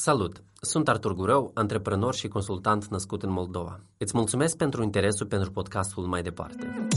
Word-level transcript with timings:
Salut! 0.00 0.42
Sunt 0.60 0.88
Artur 0.88 1.14
Gurău, 1.14 1.50
antreprenor 1.54 2.14
și 2.14 2.28
consultant 2.28 2.86
născut 2.86 3.22
în 3.22 3.30
Moldova. 3.30 3.80
Îți 3.96 4.16
mulțumesc 4.16 4.56
pentru 4.56 4.82
interesul 4.82 5.26
pentru 5.26 5.50
podcastul 5.50 6.04
mai 6.04 6.22
departe. 6.22 6.88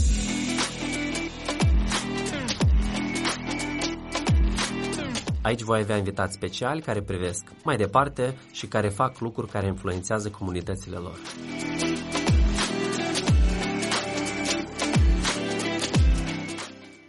Aici 5.42 5.62
voi 5.62 5.80
avea 5.80 5.98
invitați 5.98 6.34
speciali 6.34 6.82
care 6.82 7.02
privesc 7.02 7.52
mai 7.64 7.78
departe 7.78 8.38
și 8.52 8.68
care 8.68 8.90
fac 8.90 9.20
lucruri 9.20 9.52
care 9.52 9.68
influențează 9.68 10.30
comunitățile 10.30 10.98
lor. 10.98 11.18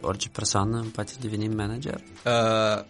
Orice 0.01 0.29
persoană 0.29 0.85
poate 0.95 1.13
deveni 1.21 1.55
manager? 1.55 2.01
Uh, 2.25 2.85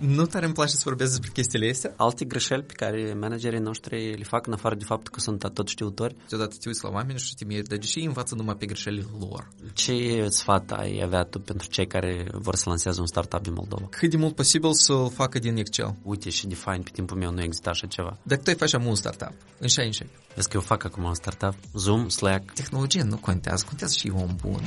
nu 0.00 0.26
tare 0.26 0.44
îmi 0.44 0.54
place 0.54 0.72
să 0.72 0.82
vorbesc 0.84 1.10
despre 1.10 1.30
chestiile 1.32 1.70
astea. 1.70 1.92
Alte 1.96 2.24
greșeli 2.24 2.62
pe 2.62 2.72
care 2.72 3.16
managerii 3.20 3.58
noștri 3.58 4.16
le 4.16 4.24
fac 4.24 4.46
în 4.46 4.52
afară 4.52 4.74
de 4.74 4.84
faptul 4.84 5.12
că 5.12 5.20
sunt 5.20 5.50
tot 5.52 5.68
știutori? 5.68 6.16
Deodată 6.28 6.56
te 6.60 6.68
uiți 6.68 6.84
la 6.84 6.90
oameni 6.90 7.18
și 7.18 7.34
te 7.34 7.44
miri, 7.44 7.68
dar 7.68 7.78
de 7.78 7.86
ce 7.86 8.00
învață 8.00 8.34
numai 8.34 8.54
pe 8.54 8.66
greșelile 8.66 9.06
lor? 9.18 9.48
Ce 9.72 10.26
sfat 10.28 10.72
ai 10.72 11.00
avea 11.04 11.22
tu 11.22 11.38
pentru 11.38 11.68
cei 11.68 11.86
care 11.86 12.28
vor 12.32 12.54
să 12.54 12.64
lanseze 12.68 13.00
un 13.00 13.06
startup 13.06 13.42
din 13.42 13.52
Moldova? 13.52 13.86
Cât 13.90 14.10
de 14.10 14.16
mult 14.16 14.34
posibil 14.34 14.72
să-l 14.72 15.10
facă 15.10 15.38
din 15.38 15.56
Excel. 15.56 15.96
Uite 16.02 16.30
și 16.30 16.46
Define, 16.46 16.80
pe 16.84 16.90
timpul 16.92 17.16
meu 17.16 17.32
nu 17.32 17.42
exista 17.42 17.70
așa 17.70 17.86
ceva. 17.86 18.18
Dacă 18.22 18.42
tu 18.42 18.50
ai 18.50 18.56
face 18.56 18.76
un 18.76 18.94
startup, 18.94 19.32
în 19.58 19.68
și 19.68 19.80
înșe. 19.80 20.10
Vezi 20.34 20.48
că 20.48 20.56
eu 20.56 20.62
fac 20.62 20.84
acum 20.84 21.04
un 21.04 21.14
startup, 21.14 21.54
Zoom, 21.74 22.08
Slack. 22.08 22.52
Tehnologia 22.52 23.04
nu 23.04 23.16
contează, 23.16 23.64
contează 23.68 23.94
și 23.98 24.12
om 24.14 24.36
bun. 24.40 24.62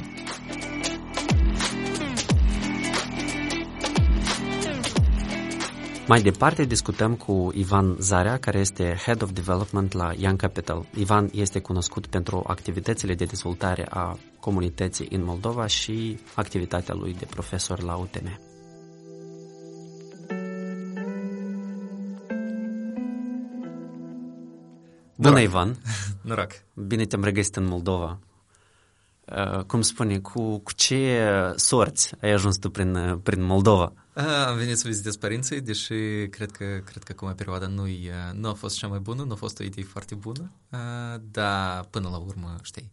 Mai 6.11 6.21
departe 6.21 6.65
discutăm 6.65 7.15
cu 7.15 7.51
Ivan 7.53 7.95
Zarea, 7.99 8.37
care 8.37 8.59
este 8.59 8.95
Head 9.05 9.21
of 9.21 9.31
Development 9.31 9.91
la 9.93 10.13
Young 10.17 10.39
Capital. 10.39 10.85
Ivan 10.95 11.29
este 11.33 11.59
cunoscut 11.59 12.07
pentru 12.07 12.43
activitățile 12.47 13.13
de 13.13 13.25
dezvoltare 13.25 13.87
a 13.89 14.17
comunității 14.39 15.07
în 15.11 15.23
Moldova 15.23 15.67
și 15.67 16.19
activitatea 16.35 16.93
lui 16.93 17.13
de 17.13 17.25
profesor 17.29 17.81
la 17.81 17.95
UTM. 17.95 18.39
Bună, 25.15 25.39
Ivan! 25.39 25.77
Noroc! 26.27 26.51
Bine 26.87 27.05
te-am 27.05 27.23
regăsit 27.23 27.55
în 27.55 27.65
Moldova. 27.65 28.19
Uh, 29.35 29.63
cum 29.63 29.81
spune, 29.81 30.19
cu, 30.19 30.59
cu 30.59 30.73
ce 30.73 31.23
sorți 31.55 32.11
ai 32.21 32.31
ajuns 32.31 32.57
tu 32.57 32.69
prin, 32.69 33.19
prin 33.23 33.43
Moldova? 33.43 33.93
Am 34.47 34.57
venit 34.57 34.77
să 34.77 34.87
vizitez 34.87 35.15
părinții, 35.15 35.61
deși 35.61 35.93
cred 36.29 36.51
că, 36.51 36.65
cred 36.85 37.03
că 37.03 37.11
acum 37.15 37.35
perioada 37.35 37.67
nu, 37.67 37.87
nu 38.33 38.49
a 38.49 38.53
fost 38.53 38.77
cea 38.77 38.87
mai 38.87 38.99
bună, 38.99 39.23
nu 39.23 39.31
a 39.31 39.35
fost 39.35 39.59
o 39.59 39.63
idee 39.63 39.83
foarte 39.83 40.15
bună, 40.15 40.51
dar 41.31 41.85
până 41.89 42.09
la 42.09 42.17
urmă, 42.17 42.55
știi, 42.61 42.91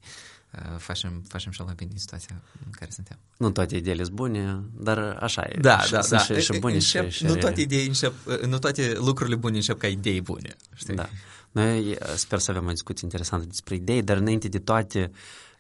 facem, 0.77 1.23
facem 1.29 1.53
cel 1.53 1.65
mai 1.65 1.75
bine 1.77 1.91
din 1.91 1.99
situația 1.99 2.43
în 2.65 2.71
care 2.71 2.91
suntem. 2.91 3.19
Nu 3.37 3.51
toate 3.51 3.77
ideile 3.77 4.03
sunt 4.03 4.17
bune, 4.17 4.61
dar 4.73 4.99
așa 5.21 5.43
e. 5.43 5.59
Da, 5.61 5.81
da, 5.91 6.01
sunt 6.01 6.27
da. 6.27 6.35
Și, 6.35 6.41
și 6.41 6.59
bune 6.59 6.75
încep, 6.75 7.09
și, 7.09 7.25
nu, 7.25 7.35
toate 7.35 7.61
idei 7.61 7.87
încep, 7.87 8.13
nu 8.47 8.59
toate 8.59 8.93
lucrurile 8.97 9.37
bune 9.37 9.57
încep 9.57 9.79
ca 9.79 9.87
idei 9.87 10.21
bune. 10.21 10.57
Știi? 10.75 10.95
Da. 10.95 11.09
Noi 11.51 11.97
sper 12.15 12.39
să 12.39 12.51
avem 12.51 12.67
o 12.67 12.71
discuție 12.71 13.01
interesantă 13.05 13.47
despre 13.47 13.75
idei, 13.75 14.03
dar 14.03 14.17
înainte 14.17 14.49
de 14.49 14.59
toate, 14.59 15.11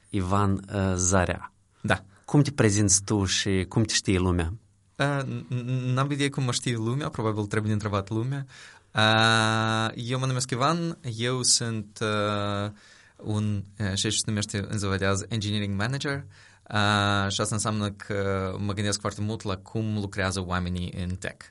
Ivan 0.08 0.52
uh, 0.52 0.92
Zarea. 0.94 1.52
Da. 1.80 2.04
Cum 2.24 2.42
te 2.42 2.50
prezinți 2.50 3.04
tu 3.04 3.24
și 3.24 3.64
cum 3.68 3.82
te 3.82 3.94
știe 3.94 4.18
lumea? 4.18 4.52
N-am 5.84 6.10
idee 6.10 6.28
cum 6.28 6.44
mă 6.44 6.52
știe 6.52 6.74
lumea, 6.74 7.08
probabil 7.08 7.44
trebuie 7.44 7.72
întrebat 7.72 8.08
lumea. 8.08 8.46
Eu 9.94 10.18
mă 10.18 10.26
numesc 10.26 10.50
Ivan, 10.50 10.98
eu 11.16 11.42
sunt 11.42 11.98
un, 13.16 13.62
și 13.94 14.10
se 14.10 14.22
numește 14.26 14.66
în 14.68 14.78
zăvădează 14.78 15.26
Engineering 15.28 15.78
Manager 15.78 16.24
și 17.28 17.40
asta 17.40 17.54
înseamnă 17.54 17.90
că 17.90 18.52
mă 18.58 18.72
gândesc 18.72 19.00
foarte 19.00 19.20
mult 19.20 19.42
la 19.42 19.56
cum 19.56 19.94
lucrează 19.94 20.44
oamenii 20.46 20.94
în 20.96 21.14
tech. 21.14 21.44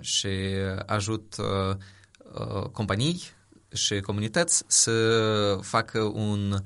Și 0.00 0.28
ajut 0.86 1.34
companii 2.72 3.22
și 3.72 4.00
comunități 4.00 4.64
să 4.66 5.58
facă 5.60 6.00
un 6.02 6.62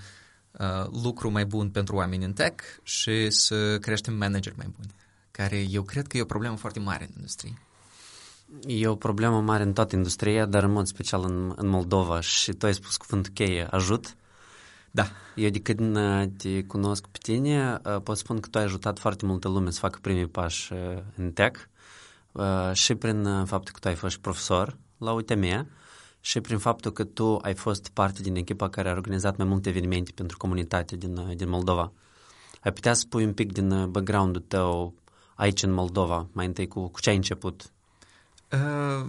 lucru 1.02 1.30
mai 1.30 1.44
bun 1.44 1.70
pentru 1.70 1.96
oameni 1.96 2.24
în 2.24 2.32
tech 2.32 2.64
și 2.82 3.30
să 3.30 3.78
creștem 3.78 4.14
manageri 4.14 4.56
mai 4.56 4.66
buni 4.76 4.94
care 5.38 5.66
eu 5.70 5.82
cred 5.82 6.06
că 6.06 6.16
e 6.16 6.22
o 6.22 6.34
problemă 6.34 6.56
foarte 6.56 6.80
mare 6.80 7.04
în 7.04 7.10
industrie. 7.16 7.62
E 8.66 8.86
o 8.86 8.94
problemă 8.94 9.40
mare 9.40 9.62
în 9.62 9.72
toată 9.72 9.96
industria, 9.96 10.46
dar 10.46 10.62
în 10.62 10.70
mod 10.70 10.86
special 10.86 11.24
în, 11.24 11.52
în 11.56 11.68
Moldova 11.68 12.20
și 12.20 12.52
tu 12.52 12.66
ai 12.66 12.74
spus 12.74 12.96
cuvântul 12.96 13.32
cheie, 13.32 13.66
ajut. 13.70 14.16
Da. 14.90 15.08
Eu 15.34 15.48
de 15.48 15.60
când 15.60 15.98
te 16.36 16.62
cunosc 16.62 17.06
pe 17.06 17.18
tine, 17.22 17.80
pot 18.02 18.16
spun 18.16 18.40
că 18.40 18.48
tu 18.48 18.58
ai 18.58 18.64
ajutat 18.64 18.98
foarte 18.98 19.26
multă 19.26 19.48
lume 19.48 19.70
să 19.70 19.78
facă 19.78 19.98
primii 20.02 20.26
pași 20.26 20.72
în 21.16 21.32
tech 21.32 21.60
și 22.72 22.94
prin 22.94 23.44
faptul 23.44 23.72
că 23.72 23.78
tu 23.78 23.88
ai 23.88 23.94
fost 23.94 24.16
profesor 24.16 24.76
la 24.98 25.12
UTM 25.12 25.66
și 26.20 26.40
prin 26.40 26.58
faptul 26.58 26.90
că 26.90 27.04
tu 27.04 27.36
ai 27.36 27.54
fost 27.54 27.88
parte 27.88 28.22
din 28.22 28.36
echipa 28.36 28.68
care 28.68 28.88
a 28.88 28.92
organizat 28.92 29.36
mai 29.36 29.46
multe 29.46 29.68
evenimente 29.68 30.10
pentru 30.14 30.36
comunitatea 30.36 30.96
din, 30.96 31.36
din 31.36 31.48
Moldova. 31.48 31.92
Ai 32.60 32.72
putea 32.72 32.94
să 32.94 33.00
spui 33.00 33.24
un 33.24 33.32
pic 33.32 33.52
din 33.52 33.90
background-ul 33.90 34.42
tău 34.48 34.94
aici 35.34 35.62
în 35.62 35.72
Moldova? 35.72 36.28
Mai 36.32 36.46
întâi 36.46 36.68
cu, 36.68 36.88
cu 36.88 37.00
ce 37.00 37.10
ai 37.10 37.16
început? 37.16 37.72
Uh, 38.52 39.06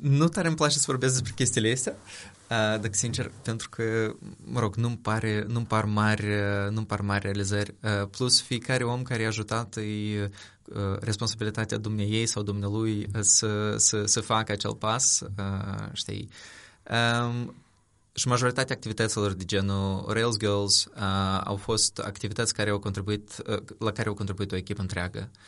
nu 0.00 0.28
tare 0.28 0.46
îmi 0.46 0.56
place 0.56 0.78
să 0.78 0.84
vorbesc 0.86 1.12
despre 1.12 1.32
chestiile 1.34 1.72
astea, 1.72 1.92
uh, 1.92 2.80
dacă 2.80 2.90
sincer, 2.92 3.30
pentru 3.42 3.68
că, 3.68 4.14
mă 4.44 4.60
rog, 4.60 4.74
nu-mi, 4.74 4.96
pare, 4.96 5.44
nu-mi 5.48 5.66
par 5.66 5.84
mari, 5.84 6.26
nu-mi 6.70 6.86
par 6.86 7.00
mari 7.00 7.22
realizări. 7.22 7.74
Uh, 7.82 8.08
plus, 8.10 8.42
fiecare 8.42 8.84
om 8.84 9.02
care 9.02 9.22
i-a 9.22 9.28
ajutat 9.28 9.76
e 9.76 10.30
uh, 10.64 10.98
responsabilitatea 11.00 11.76
dumneiei 11.76 12.26
sau 12.26 12.42
dumnealui 12.42 13.06
să, 13.20 13.76
să, 13.76 14.04
să 14.04 14.20
facă 14.20 14.52
acel 14.52 14.74
pas, 14.74 15.20
uh, 15.20 15.88
știi. 15.92 16.28
Um, 17.22 17.54
și 18.12 18.28
majoritatea 18.28 18.74
activităților 18.74 19.32
de 19.32 19.44
genul 19.44 20.04
Rails 20.08 20.36
Girls 20.36 20.84
uh, 20.84 21.40
au 21.44 21.56
fost 21.56 21.98
activități 21.98 22.54
care 22.54 22.70
au 22.70 22.78
contribuit, 22.78 23.42
uh, 23.46 23.62
la 23.78 23.92
care 23.92 24.08
au 24.08 24.14
contribuit 24.14 24.52
o 24.52 24.56
echipă 24.56 24.80
întreagă. 24.80 25.30
Uh, 25.32 25.38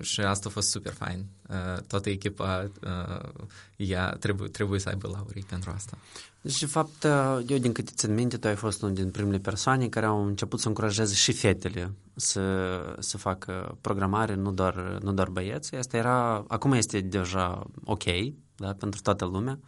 și 0.00 0.20
asta 0.20 0.48
a 0.48 0.52
fost 0.52 0.70
super 0.70 0.92
fain. 0.92 1.26
Uh, 1.48 1.82
toată 1.86 2.10
echipa 2.10 2.70
uh, 2.82 3.28
ea 3.76 4.10
trebuie, 4.10 4.48
trebuie 4.48 4.80
să 4.80 4.88
aibă 4.88 5.08
laurii 5.12 5.44
pentru 5.48 5.70
asta. 5.74 5.98
Deci, 6.40 6.58
de 6.58 6.66
fapt, 6.66 7.04
eu 7.46 7.58
din 7.58 7.72
câte 7.72 7.92
țin 7.94 8.14
minte, 8.14 8.36
tu 8.36 8.46
ai 8.46 8.54
fost 8.54 8.82
unul 8.82 8.94
din 8.94 9.10
primele 9.10 9.38
persoane 9.38 9.88
care 9.88 10.06
au 10.06 10.26
început 10.26 10.60
să 10.60 10.68
încurajeze 10.68 11.14
și 11.14 11.32
fetele 11.32 11.92
să, 12.14 12.96
să 12.98 13.18
facă 13.18 13.78
programare, 13.80 14.34
nu 14.34 14.52
doar, 14.52 14.98
nu 15.02 15.12
doar 15.12 15.28
băieți. 15.28 15.74
Asta 15.74 15.96
era, 15.96 16.44
acum 16.48 16.72
este 16.72 17.00
deja 17.00 17.66
ok 17.84 18.04
da, 18.56 18.72
pentru 18.72 19.00
toată 19.00 19.24
lumea. 19.24 19.58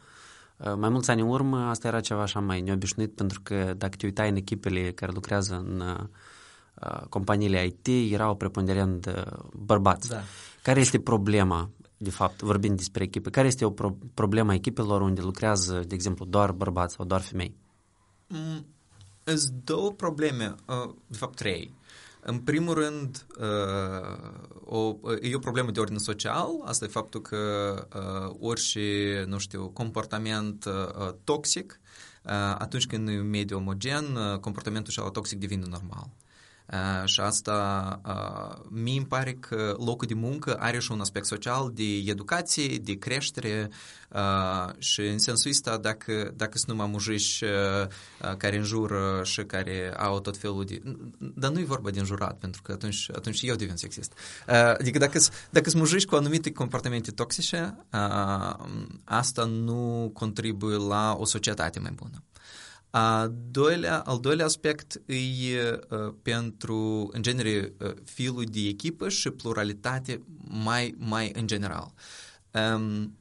Mai 0.76 0.88
mulți 0.88 1.10
ani 1.10 1.21
în 1.21 1.28
urmă, 1.28 1.59
asta 1.59 1.88
era 1.88 2.00
ceva 2.00 2.22
așa 2.22 2.41
mai 2.41 2.60
neobișnuit, 2.60 3.15
pentru 3.15 3.41
că 3.42 3.75
dacă 3.76 3.97
te 3.97 4.06
uitai 4.06 4.28
în 4.28 4.36
echipele 4.36 4.92
care 4.92 5.12
lucrează 5.12 5.54
în 5.54 5.81
uh, 5.81 6.06
companiile 7.09 7.67
IT, 7.67 8.12
erau 8.12 8.37
preponderent 8.37 9.06
uh, 9.06 9.22
bărbați. 9.53 10.09
Da. 10.09 10.22
Care 10.62 10.81
este 10.81 11.00
problema, 11.00 11.71
de 11.97 12.11
fapt, 12.11 12.41
vorbind 12.41 12.77
despre 12.77 13.05
echipe? 13.05 13.31
Care 13.31 13.47
este 13.47 13.65
o 13.65 13.71
pro- 13.71 13.99
problemă 14.15 14.50
a 14.50 14.55
echipelor 14.55 15.00
unde 15.00 15.21
lucrează, 15.21 15.83
de 15.87 15.95
exemplu, 15.95 16.25
doar 16.25 16.53
bărbați 16.53 16.95
sau 16.95 17.05
doar 17.05 17.21
femei? 17.21 17.55
Mm, 18.28 18.67
sunt 19.25 19.53
două 19.65 19.93
probleme, 19.93 20.55
uh, 20.67 20.95
de 21.06 21.17
fapt 21.17 21.37
trei. 21.37 21.75
În 22.27 22.39
primul 22.39 22.75
rând, 22.75 23.27
uh, 23.39 24.19
o, 24.65 24.97
e 25.22 25.34
o 25.34 25.39
problemă 25.39 25.71
de 25.71 25.81
ordine 25.81 25.99
social, 25.99 26.49
asta 26.65 26.84
e 26.84 26.89
faptul 26.89 27.21
că 27.21 27.37
uh, 27.95 28.37
orice, 28.41 29.25
nu 29.27 29.39
știu, 29.39 29.69
comportament 29.69 30.65
uh, 30.65 31.15
toxic, 31.25 31.80
uh, 32.25 32.30
atunci 32.59 32.87
când 32.87 33.09
e 33.09 33.21
un 33.21 33.28
mediu 33.28 33.57
omogen, 33.57 34.04
uh, 34.04 34.39
comportamentul 34.39 34.92
ăsta 34.97 35.10
toxic 35.10 35.39
devine 35.39 35.65
normal. 35.69 36.10
Uh, 36.72 37.09
și 37.09 37.21
asta 37.21 38.01
uh, 38.07 38.65
mi 38.69 38.97
îmi 38.97 39.07
pare 39.07 39.33
că 39.33 39.77
locul 39.78 40.07
de 40.07 40.15
muncă 40.15 40.55
are 40.55 40.78
și 40.78 40.93
un 40.93 41.01
aspect 41.01 41.27
social 41.27 41.71
de 41.75 41.97
educație, 42.07 42.77
de 42.77 42.99
creștere 42.99 43.71
uh, 44.11 44.72
și 44.78 45.01
în 45.01 45.19
sensul 45.19 45.51
ăsta 45.51 45.77
dacă, 45.77 46.33
dacă 46.37 46.59
sunt 46.59 46.71
numai 46.71 46.87
mujiși 46.91 47.45
uh, 47.45 47.51
care 48.37 48.57
înjură 48.57 49.21
și 49.25 49.43
care 49.43 49.95
au 49.97 50.21
tot 50.21 50.37
felul 50.37 50.65
de... 50.65 50.83
Dar 51.19 51.51
nu 51.51 51.61
e 51.61 51.65
vorba 51.65 51.91
de 51.91 51.99
înjurat, 51.99 52.39
pentru 52.39 52.63
că 52.63 52.72
atunci, 52.72 53.09
atunci 53.15 53.43
eu 53.43 53.55
devin 53.55 53.77
sexist. 53.77 54.13
Uh, 54.49 54.55
adică 54.55 54.99
dacă, 54.99 55.19
dacă 55.51 55.71
sunt 55.71 55.83
mujiși 55.83 56.07
cu 56.07 56.15
anumite 56.15 56.53
comportamente 56.53 57.11
toxice, 57.11 57.77
uh, 57.93 58.55
asta 59.05 59.45
nu 59.45 60.11
contribuie 60.15 60.77
la 60.77 61.16
o 61.19 61.25
societate 61.25 61.78
mai 61.78 61.93
bună. 61.95 62.22
A 62.96 63.26
doilea, 63.50 64.00
al 64.00 64.20
doilea 64.20 64.44
aspect 64.44 65.02
e 65.06 65.78
uh, 65.91 66.14
pentru, 66.22 67.08
în 67.12 67.22
genere, 67.22 67.72
uh, 67.80 67.94
filul 68.04 68.44
de 68.44 68.60
echipă 68.60 69.08
și 69.08 69.30
pluralitate 69.30 70.22
mai, 70.44 70.94
mai 70.98 71.32
în 71.34 71.46
general. 71.46 71.92
um, 72.52 73.18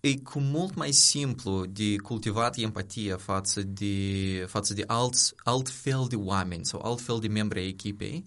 e 0.00 0.16
cu 0.16 0.38
mult 0.38 0.74
mai 0.74 0.92
simplu 0.92 1.66
de 1.66 1.96
cultivat 1.96 2.56
empatia 2.56 3.16
față 3.16 3.62
de, 3.62 4.44
față 4.48 4.74
de 4.74 4.84
alți, 4.86 5.34
alt 5.36 5.68
fel 5.68 6.06
de 6.08 6.16
oameni 6.16 6.64
sau 6.64 6.80
alt 6.80 7.00
fel 7.00 7.18
de 7.18 7.28
membri 7.28 7.58
ai 7.58 7.68
echipei 7.68 8.24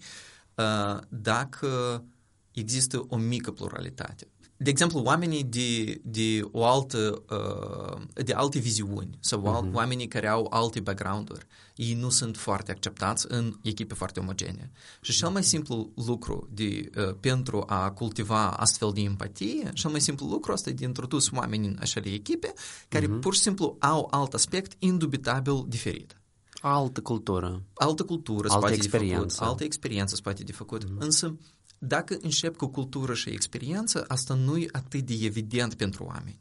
uh, 0.54 1.00
dacă 1.08 2.04
există 2.52 3.04
o 3.08 3.16
mică 3.16 3.50
pluralitate 3.50 4.31
de 4.62 4.70
exemplu, 4.70 5.00
oamenii 5.00 5.44
de, 5.44 6.00
de 6.04 6.48
o 6.50 6.64
altă, 6.64 7.22
uh, 7.30 8.24
de 8.24 8.32
alte 8.32 8.58
viziuni 8.58 9.18
sau 9.20 9.40
uh-huh. 9.40 9.74
oamenii 9.74 10.08
care 10.08 10.28
au 10.28 10.46
alte 10.50 10.80
background-uri, 10.80 11.46
ei 11.76 11.94
nu 11.94 12.10
sunt 12.10 12.36
foarte 12.36 12.70
acceptați 12.70 13.26
în 13.28 13.58
echipe 13.62 13.94
foarte 13.94 14.20
omogene. 14.20 14.70
Și 15.00 15.12
cel 15.12 15.28
mai 15.28 15.44
simplu 15.44 15.92
lucru 16.06 16.48
de, 16.52 16.90
uh, 16.96 17.14
pentru 17.20 17.64
a 17.66 17.90
cultiva 17.90 18.50
astfel 18.50 18.90
de 18.94 19.00
empatie, 19.00 19.70
cel 19.74 19.90
mai 19.90 20.00
simplu 20.00 20.26
lucru 20.26 20.52
asta 20.52 20.70
e 20.70 20.72
de 20.72 20.84
introdus 20.84 21.30
oameni 21.30 21.66
în 21.66 21.76
acele 21.80 22.10
echipe 22.10 22.52
care 22.88 23.06
uh-huh. 23.06 23.20
pur 23.20 23.34
și 23.34 23.40
simplu 23.40 23.76
au 23.80 24.08
alt 24.10 24.34
aspect 24.34 24.72
indubitabil 24.78 25.64
diferit. 25.68 26.16
Altă 26.60 27.00
cultură. 27.00 27.62
Altă 27.74 28.02
cultură 28.04 28.48
altă 28.48 28.58
spate 28.58 28.74
experiență. 28.74 29.24
de 29.24 29.32
făcut. 29.32 29.48
Altă 29.48 29.64
experiență 29.64 30.14
spate 30.14 30.42
de 30.42 30.52
făcut. 30.52 30.84
Uh-huh. 30.84 30.98
Însă 30.98 31.36
dacă 31.84 32.18
încep 32.20 32.56
cu 32.56 32.66
cultură 32.66 33.14
și 33.14 33.28
experiență, 33.28 34.04
asta 34.08 34.34
nu 34.34 34.56
e 34.56 34.66
atât 34.72 35.00
de 35.00 35.14
evident 35.20 35.74
pentru 35.74 36.04
oameni. 36.04 36.38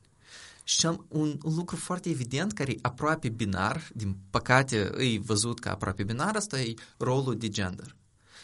Și 0.63 0.89
un 1.07 1.38
lucru 1.41 1.75
foarte 1.75 2.09
evident 2.09 2.53
care 2.53 2.71
e 2.71 2.77
aproape 2.81 3.29
binar, 3.29 3.89
din 3.93 4.15
păcate 4.29 4.91
e 4.97 5.19
văzut 5.19 5.59
ca 5.59 5.71
aproape 5.71 6.03
binar, 6.03 6.35
asta 6.35 6.61
e 6.61 6.73
rolul 6.97 7.38
de 7.38 7.49
gender. 7.49 7.95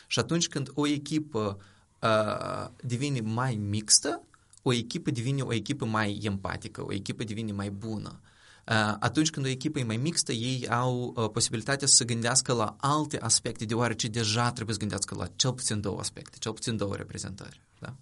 Și 0.07 0.19
atunci 0.19 0.47
când 0.47 0.69
o 0.73 0.87
echipă 0.87 1.57
uh, 2.01 2.69
devine 2.81 3.21
mai 3.21 3.55
mixtă, 3.55 4.21
o 4.61 4.73
echipă 4.73 5.11
devine 5.11 5.41
o 5.41 5.53
echipă 5.53 5.85
mai 5.85 6.19
empatică, 6.21 6.85
o 6.85 6.93
echipă 6.93 7.23
devine 7.23 7.51
mai 7.51 7.69
bună. 7.69 8.19
Uh, 8.21 8.36
atunci 8.99 9.29
când 9.29 9.45
o 9.45 9.49
echipă 9.49 9.79
e 9.79 9.83
mai 9.83 9.97
mixtă, 9.97 10.31
ei 10.31 10.67
au 10.69 11.13
uh, 11.15 11.29
posibilitatea 11.29 11.87
să 11.87 11.95
se 11.95 12.05
gândească 12.05 12.53
la 12.53 12.75
alte 12.79 13.19
aspecte, 13.19 13.65
deoarece 13.65 14.07
deja 14.07 14.51
trebuie 14.51 14.73
să 14.73 14.79
gândească 14.79 15.15
la 15.15 15.27
cel 15.35 15.53
puțin 15.53 15.81
două 15.81 15.99
aspecte, 15.99 16.37
cel 16.39 16.51
puțin 16.53 16.77
două 16.77 16.95
reprezentări. 16.95 17.61
Da? 17.79 17.95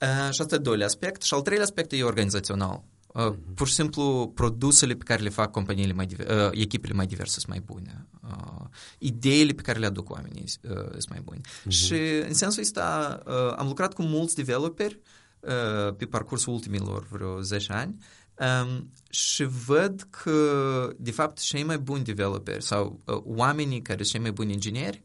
Uh, 0.00 0.32
și 0.32 0.40
asta 0.40 0.54
e 0.54 0.58
doilea 0.58 0.86
aspect. 0.86 1.22
Și 1.22 1.34
al 1.34 1.40
treilea 1.40 1.64
aspect 1.64 1.92
e 1.92 2.02
organizațional. 2.02 2.82
Uh, 3.06 3.32
mm-hmm. 3.32 3.54
Pur 3.54 3.68
și 3.68 3.74
simplu, 3.74 4.32
produsele 4.34 4.94
pe 4.94 5.04
care 5.04 5.22
le 5.22 5.28
fac 5.28 5.50
companiile 5.50 5.92
mai 5.92 6.06
diver- 6.06 6.28
uh, 6.28 6.50
echipele 6.50 6.92
mai 6.92 7.06
diverse 7.06 7.40
sunt 7.40 7.46
mai 7.46 7.60
bune. 7.60 8.06
Uh, 8.22 8.66
ideile 8.98 9.52
pe 9.52 9.62
care 9.62 9.78
le 9.78 9.86
aduc 9.86 10.10
oamenii 10.10 10.44
uh, 10.62 10.90
sunt 10.90 11.08
mai 11.08 11.20
bune. 11.24 11.40
Mm-hmm. 11.40 11.68
Și 11.68 11.94
în 12.26 12.34
sensul 12.34 12.62
ăsta 12.62 13.18
uh, 13.26 13.54
am 13.56 13.66
lucrat 13.66 13.94
cu 13.94 14.02
mulți 14.02 14.34
developeri 14.34 15.00
uh, 15.40 15.94
pe 15.96 16.04
parcursul 16.04 16.52
ultimilor 16.52 17.06
vreo 17.10 17.40
10 17.40 17.72
ani 17.72 17.96
Um, 18.38 18.90
și 19.10 19.44
văd 19.44 20.06
că, 20.10 20.92
de 20.96 21.10
fapt, 21.10 21.38
cei 21.38 21.62
mai 21.62 21.78
buni 21.78 22.04
developeri 22.04 22.62
sau 22.62 23.00
uh, 23.04 23.20
oamenii 23.24 23.82
care 23.82 23.96
sunt 23.96 24.08
cei 24.10 24.20
mai 24.20 24.32
buni 24.32 24.52
ingineri 24.52 25.02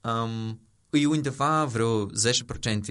um, 0.00 0.60
e 0.90 1.06
undeva 1.06 1.64
vreo 1.64 2.06
10% 2.06 2.10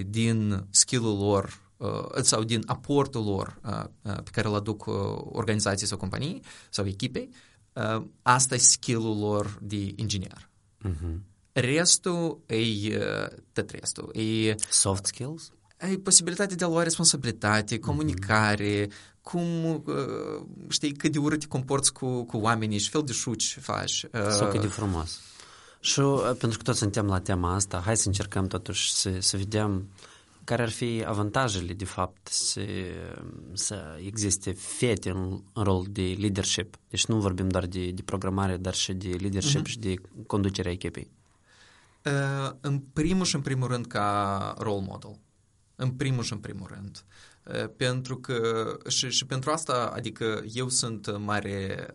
din 0.06 0.66
skill-ul 0.70 1.18
lor 1.18 1.60
uh, 1.76 2.22
sau 2.22 2.42
din 2.42 2.62
aportul 2.66 3.24
lor 3.24 3.58
uh, 3.64 3.84
uh, 4.02 4.22
pe 4.22 4.30
care 4.30 4.48
îl 4.48 4.54
aduc 4.54 4.86
uh, 4.86 4.94
organizații 5.24 5.86
sau 5.86 5.98
companii 5.98 6.42
sau 6.70 6.86
echipei, 6.86 7.28
uh, 7.72 8.04
asta 8.22 8.54
e 8.54 8.58
skill-ul 8.58 9.18
lor 9.18 9.58
de 9.60 9.92
inginer. 9.96 10.48
Uh-huh. 10.88 11.18
Restul 11.52 12.40
e 12.46 12.56
uh, 12.96 13.28
tot 13.52 13.70
restul. 13.70 14.16
E, 14.16 14.54
Soft 14.70 15.06
skills? 15.06 15.52
E 15.76 15.98
posibilitatea 15.98 16.56
de 16.56 16.64
a 16.64 16.68
lua 16.68 16.82
responsabilitate, 16.82 17.78
comunicare, 17.78 18.86
uh-huh 18.86 19.11
cum, 19.22 19.82
știi, 20.68 20.92
cât 20.92 21.12
de 21.12 21.18
urât 21.18 21.40
te 21.40 21.46
comporți 21.46 21.92
cu, 21.92 22.24
cu 22.24 22.36
oamenii 22.36 22.78
și 22.78 22.90
fel 22.90 23.02
de 23.04 23.12
șuci 23.12 23.58
faci. 23.60 24.04
Sau 24.30 24.48
cât 24.48 24.60
de 24.60 24.66
frumos. 24.66 25.20
Și 25.80 26.00
pentru 26.38 26.58
că 26.58 26.64
toți 26.64 26.78
suntem 26.78 27.06
la 27.06 27.20
tema 27.20 27.54
asta, 27.54 27.82
hai 27.84 27.96
să 27.96 28.06
încercăm 28.06 28.46
totuși 28.46 28.92
să, 28.92 29.20
să 29.20 29.36
vedem 29.36 29.88
care 30.44 30.62
ar 30.62 30.70
fi 30.70 31.04
avantajele, 31.06 31.72
de 31.72 31.84
fapt, 31.84 32.28
să, 32.28 32.60
să 33.52 33.98
existe 34.04 34.52
fete 34.52 35.10
în, 35.10 35.42
în 35.52 35.62
rol 35.62 35.86
de 35.90 36.16
leadership. 36.18 36.76
Deci 36.88 37.06
nu 37.06 37.20
vorbim 37.20 37.48
doar 37.48 37.66
de, 37.66 37.90
de 37.90 38.02
programare, 38.02 38.56
dar 38.56 38.74
și 38.74 38.92
de 38.92 39.08
leadership 39.08 39.60
uh-huh. 39.60 39.70
și 39.70 39.78
de 39.78 39.94
conducerea 40.26 40.72
echipei. 40.72 41.10
Uh, 42.04 42.52
în 42.60 42.78
primul 42.78 43.24
și 43.24 43.34
în 43.34 43.40
primul 43.40 43.68
rând 43.68 43.86
ca 43.86 44.54
role 44.58 44.84
model. 44.88 45.18
În 45.76 45.90
primul 45.90 46.22
și 46.22 46.32
în 46.32 46.38
primul 46.38 46.66
rând. 46.74 47.04
Uh, 47.04 47.31
pentru 47.76 48.16
că 48.16 48.76
și, 48.88 49.10
și 49.10 49.26
pentru 49.26 49.50
asta, 49.50 49.92
adică 49.94 50.42
eu 50.52 50.68
sunt 50.68 51.18
mare 51.18 51.86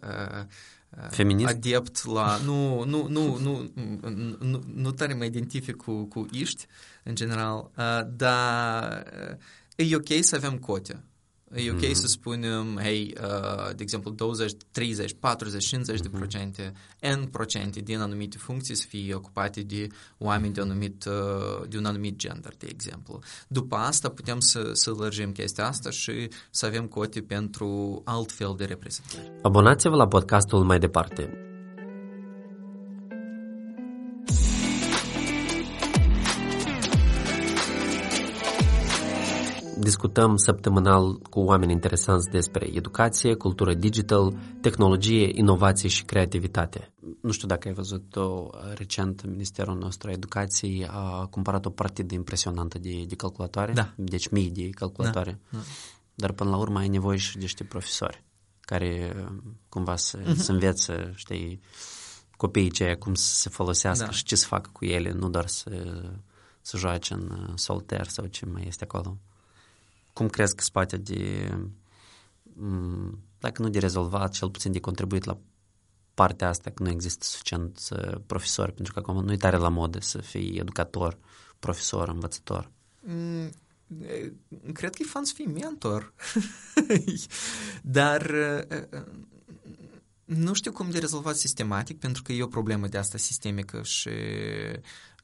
Feminist? 1.10 1.50
adept 1.50 2.06
la... 2.06 2.40
Nu, 2.46 2.84
nu, 2.84 3.08
nu, 3.08 3.38
nu, 3.38 3.72
nu, 4.40 4.64
nu 4.74 4.92
tare 4.92 5.14
mă 5.14 5.26
identific 5.26 5.76
cu, 5.76 6.04
cu 6.04 6.26
iști, 6.32 6.66
în 7.04 7.16
general, 7.16 7.72
dar 8.16 9.04
e 9.76 9.96
ok 9.96 10.08
să 10.20 10.36
avem 10.36 10.58
cote. 10.58 11.04
E 11.56 11.72
ok 11.72 11.78
mm-hmm. 11.78 11.92
să 11.92 12.08
spunem, 12.08 12.80
hei, 12.82 13.14
uh, 13.22 13.76
de 13.76 13.84
exemplu, 13.84 14.12
20, 14.12 14.52
30, 14.72 15.16
40, 15.20 15.66
50 15.66 15.98
mm-hmm. 15.98 16.02
de 16.02 16.10
procente, 16.10 16.74
N 17.02 17.24
procente 17.32 17.80
din 17.80 18.00
anumite 18.00 18.38
funcții 18.38 18.76
să 18.76 18.86
fie 18.88 19.14
ocupate 19.14 19.62
de 19.62 19.88
oameni 20.18 20.54
de, 20.54 20.62
anumit, 20.62 21.06
uh, 21.06 21.68
de 21.68 21.78
un 21.78 21.86
anumit 21.86 22.18
gender, 22.18 22.54
de 22.58 22.68
exemplu. 22.70 23.20
După 23.48 23.76
asta 23.76 24.10
putem 24.10 24.40
să, 24.40 24.70
să 24.74 24.92
lărgim 24.98 25.32
chestia 25.32 25.68
asta 25.68 25.90
și 25.90 26.30
să 26.50 26.66
avem 26.66 26.86
cote 26.86 27.22
pentru 27.22 28.02
alt 28.06 28.32
fel 28.32 28.54
de 28.58 28.66
reprezentare. 28.66 29.40
Abonați-vă 29.42 29.96
la 29.96 30.08
podcastul 30.08 30.64
mai 30.64 30.80
departe. 30.80 31.47
Discutăm 39.88 40.36
săptămânal 40.36 41.20
cu 41.30 41.40
oameni 41.40 41.72
interesanți 41.72 42.30
despre 42.30 42.70
educație, 42.74 43.34
cultură 43.34 43.74
digital, 43.74 44.38
tehnologie, 44.62 45.30
inovație 45.34 45.90
și 45.90 46.04
creativitate. 46.04 46.94
Nu 47.22 47.32
știu 47.32 47.48
dacă 47.48 47.68
ai 47.68 47.74
văzut-o 47.74 48.50
recent, 48.76 49.26
Ministerul 49.26 49.78
nostru 49.78 50.10
a 50.10 50.12
Educației 50.12 50.88
a 50.90 51.26
cumpărat 51.26 51.66
o 51.66 51.70
partidă 51.70 52.14
impresionantă 52.14 52.78
de, 52.80 53.04
de 53.08 53.16
calculatoare, 53.16 53.74
da. 53.74 53.94
deci 53.96 54.30
mii 54.30 54.50
de 54.50 54.70
calculatoare, 54.70 55.40
da. 55.52 55.58
Da. 55.58 55.64
dar 56.16 56.32
până 56.32 56.50
la 56.50 56.58
urmă 56.58 56.80
ai 56.80 56.88
nevoie 56.88 57.18
și 57.18 57.34
de 57.34 57.42
niște 57.42 57.64
profesori 57.64 58.24
care 58.60 59.16
cumva 59.70 59.96
să, 59.96 60.18
uh-huh. 60.22 60.36
să 60.36 60.52
învețe, 60.52 61.12
știi, 61.16 61.60
copiii 62.38 62.72
ceea 62.72 62.98
cum 62.98 63.14
să 63.14 63.36
se 63.36 63.50
folosească 63.50 64.06
da. 64.06 64.12
și 64.12 64.24
ce 64.24 64.36
să 64.36 64.46
facă 64.48 64.70
cu 64.74 64.86
ele, 64.86 65.12
nu 65.12 65.30
doar 65.30 65.48
să, 65.48 65.70
să 66.62 66.78
joace 66.78 67.14
în 67.14 67.54
solter 67.56 68.08
sau 68.08 68.26
ce 68.26 68.46
mai 68.46 68.64
este 68.68 68.84
acolo 68.84 69.18
cum 70.18 70.28
crezi 70.28 70.56
că 70.56 70.64
spate 70.64 70.98
de, 70.98 71.50
mm, 72.54 73.20
dacă 73.40 73.62
nu 73.62 73.70
de 73.70 73.80
rezolvat, 73.80 74.32
cel 74.32 74.50
puțin 74.50 74.72
de 74.72 74.80
contribuit 74.80 75.24
la 75.24 75.38
partea 76.14 76.48
asta, 76.48 76.70
că 76.70 76.84
nu 76.84 76.90
există 76.90 77.26
suficient 77.26 77.80
uh, 77.92 78.16
profesori, 78.26 78.74
pentru 78.74 78.94
că 78.94 79.00
acum 79.00 79.24
nu 79.24 79.32
e 79.32 79.38
tare 79.38 79.58
la 79.58 79.70
modă 79.70 80.00
să 80.02 80.22
fii 80.22 80.58
educator, 80.58 81.18
profesor, 81.60 82.10
învățător. 82.10 82.72
Mm, 83.00 83.52
cred 84.74 84.96
că 84.96 85.02
e 85.02 85.06
fan 85.06 85.24
să 85.24 85.34
fii 85.36 85.46
mentor, 85.46 86.14
dar 87.98 88.22
uh, 88.22 89.04
nu 90.26 90.54
știu 90.54 90.72
cum 90.72 90.90
de 90.90 91.00
rezolvat 91.00 91.36
sistematic, 91.36 92.00
pentru 92.00 92.22
că 92.22 92.32
e 92.32 92.44
o 92.44 92.48
problemă 92.48 92.88
de 92.88 92.98
asta 92.98 93.18
sistemică 93.18 93.82
și 93.84 94.10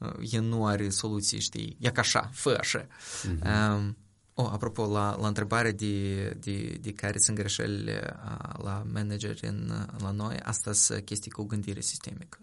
uh, 0.00 0.30
el 0.30 0.42
nu 0.42 0.66
are 0.66 0.88
soluții, 0.88 1.40
știi, 1.40 1.76
e 1.80 1.90
ca 1.90 2.00
așa, 2.00 2.30
fă 2.32 2.56
așa. 2.60 2.86
Mm-hmm. 2.86 3.74
Um, 3.74 3.96
Oh, 4.36 4.48
apropo, 4.52 4.86
la, 4.86 5.16
la 5.20 5.26
întrebare 5.26 5.72
de, 5.72 6.28
de, 6.28 6.78
de 6.80 6.92
care 6.92 7.18
sunt 7.18 7.36
greșelile 7.36 8.16
la 8.62 8.86
manageri 8.92 9.46
în, 9.46 9.86
la 9.98 10.10
noi, 10.10 10.38
asta 10.38 10.72
sunt 10.72 11.04
chestii 11.04 11.30
cu 11.30 11.42
gândire 11.42 11.80
sistemică. 11.80 12.38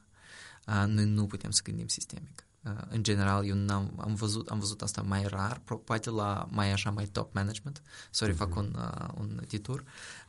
Noi 0.65 1.05
nu 1.05 1.25
putem 1.25 1.51
să 1.51 1.61
gândim 1.63 1.87
sistemic. 1.87 2.45
În 2.89 3.03
general, 3.03 3.45
eu 3.45 3.55
am 3.69 3.93
am 3.97 4.13
văzut, 4.13 4.49
am 4.49 4.59
văzut 4.59 4.81
asta 4.81 5.01
mai 5.01 5.23
rar, 5.27 5.61
poate 5.83 6.09
la 6.09 6.47
mai 6.49 6.71
așa, 6.71 6.89
mai 6.89 7.05
top 7.05 7.33
management. 7.33 7.81
Sorry, 8.11 8.33
mm-hmm. 8.33 8.37
fac 8.37 8.55
un, 8.55 8.75
un 9.19 9.43
titur. 9.47 9.83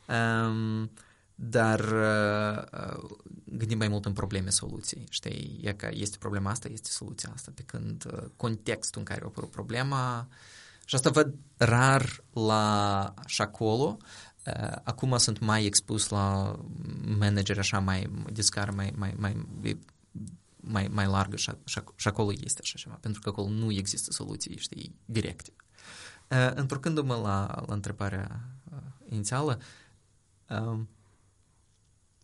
Um, 0.07 0.91
dar 1.35 1.79
uh, 1.79 3.09
gândim 3.45 3.77
mai 3.77 3.87
mult 3.87 4.05
în 4.05 4.13
probleme 4.13 4.49
soluții. 4.49 5.03
Știi, 5.09 5.59
e 5.63 5.73
că 5.73 5.89
este 5.91 6.17
problema 6.17 6.49
asta, 6.49 6.67
este 6.67 6.89
soluția 6.89 7.31
asta. 7.33 7.51
Pe 7.55 7.61
când 7.61 8.05
uh, 8.13 8.23
contextul 8.35 8.99
în 8.99 9.05
care 9.05 9.21
a 9.21 9.25
apărut 9.25 9.51
problema 9.51 10.27
și 10.85 10.95
asta 10.95 11.09
văd 11.09 11.33
rar 11.57 12.23
la 12.33 13.13
și 13.25 13.41
acolo. 13.41 13.97
Uh, 14.45 14.75
acum 14.83 15.17
sunt 15.17 15.39
mai 15.39 15.65
expus 15.65 16.09
la 16.09 16.55
manageri 17.17 17.59
așa 17.59 17.79
mai 17.79 18.09
discar, 18.31 18.69
mai, 18.69 18.93
mai, 18.95 19.13
mai, 19.17 19.45
mai, 20.55 20.87
mai 20.87 21.07
largă 21.07 21.35
și, 21.35 21.51
și, 21.65 21.81
și 21.95 22.07
acolo 22.07 22.31
este 22.43 22.59
așa 22.63 22.77
ceva, 22.77 22.97
pentru 23.01 23.21
că 23.21 23.29
acolo 23.29 23.49
nu 23.49 23.71
există 23.71 24.11
soluții, 24.11 24.57
știi, 24.57 24.95
directe. 25.05 25.53
Uh, 26.29 26.51
întorcându-mă 26.55 27.13
la, 27.15 27.63
la 27.67 27.73
întrebarea 27.73 28.41
uh, 28.71 28.77
inițială, 29.09 29.59
uh, 30.49 30.79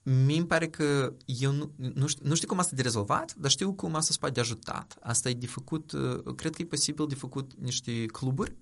mi 0.04 0.38
îmi 0.38 0.48
pare 0.48 0.68
că 0.68 1.14
eu 1.26 1.52
nu, 1.52 1.72
nu, 1.76 2.08
știu, 2.08 2.28
nu 2.28 2.36
știu 2.36 2.48
cum 2.48 2.60
asta 2.60 2.76
de 2.76 2.82
rezolvat, 2.82 3.36
dar 3.36 3.52
știu 3.52 3.74
cum 3.74 3.96
asta 3.96 4.12
se 4.12 4.18
poate 4.20 4.34
de 4.34 4.40
ajutat. 4.40 4.98
Asta 5.02 5.30
e 5.30 5.34
de 5.34 5.48
făcut, 5.48 5.92
uh, 5.92 6.36
cred 6.36 6.56
că 6.56 6.62
e 6.62 6.66
posibil 6.66 7.08
de 7.08 7.16
făcut 7.16 7.52
niște 7.60 8.06
cluburi 8.06 8.56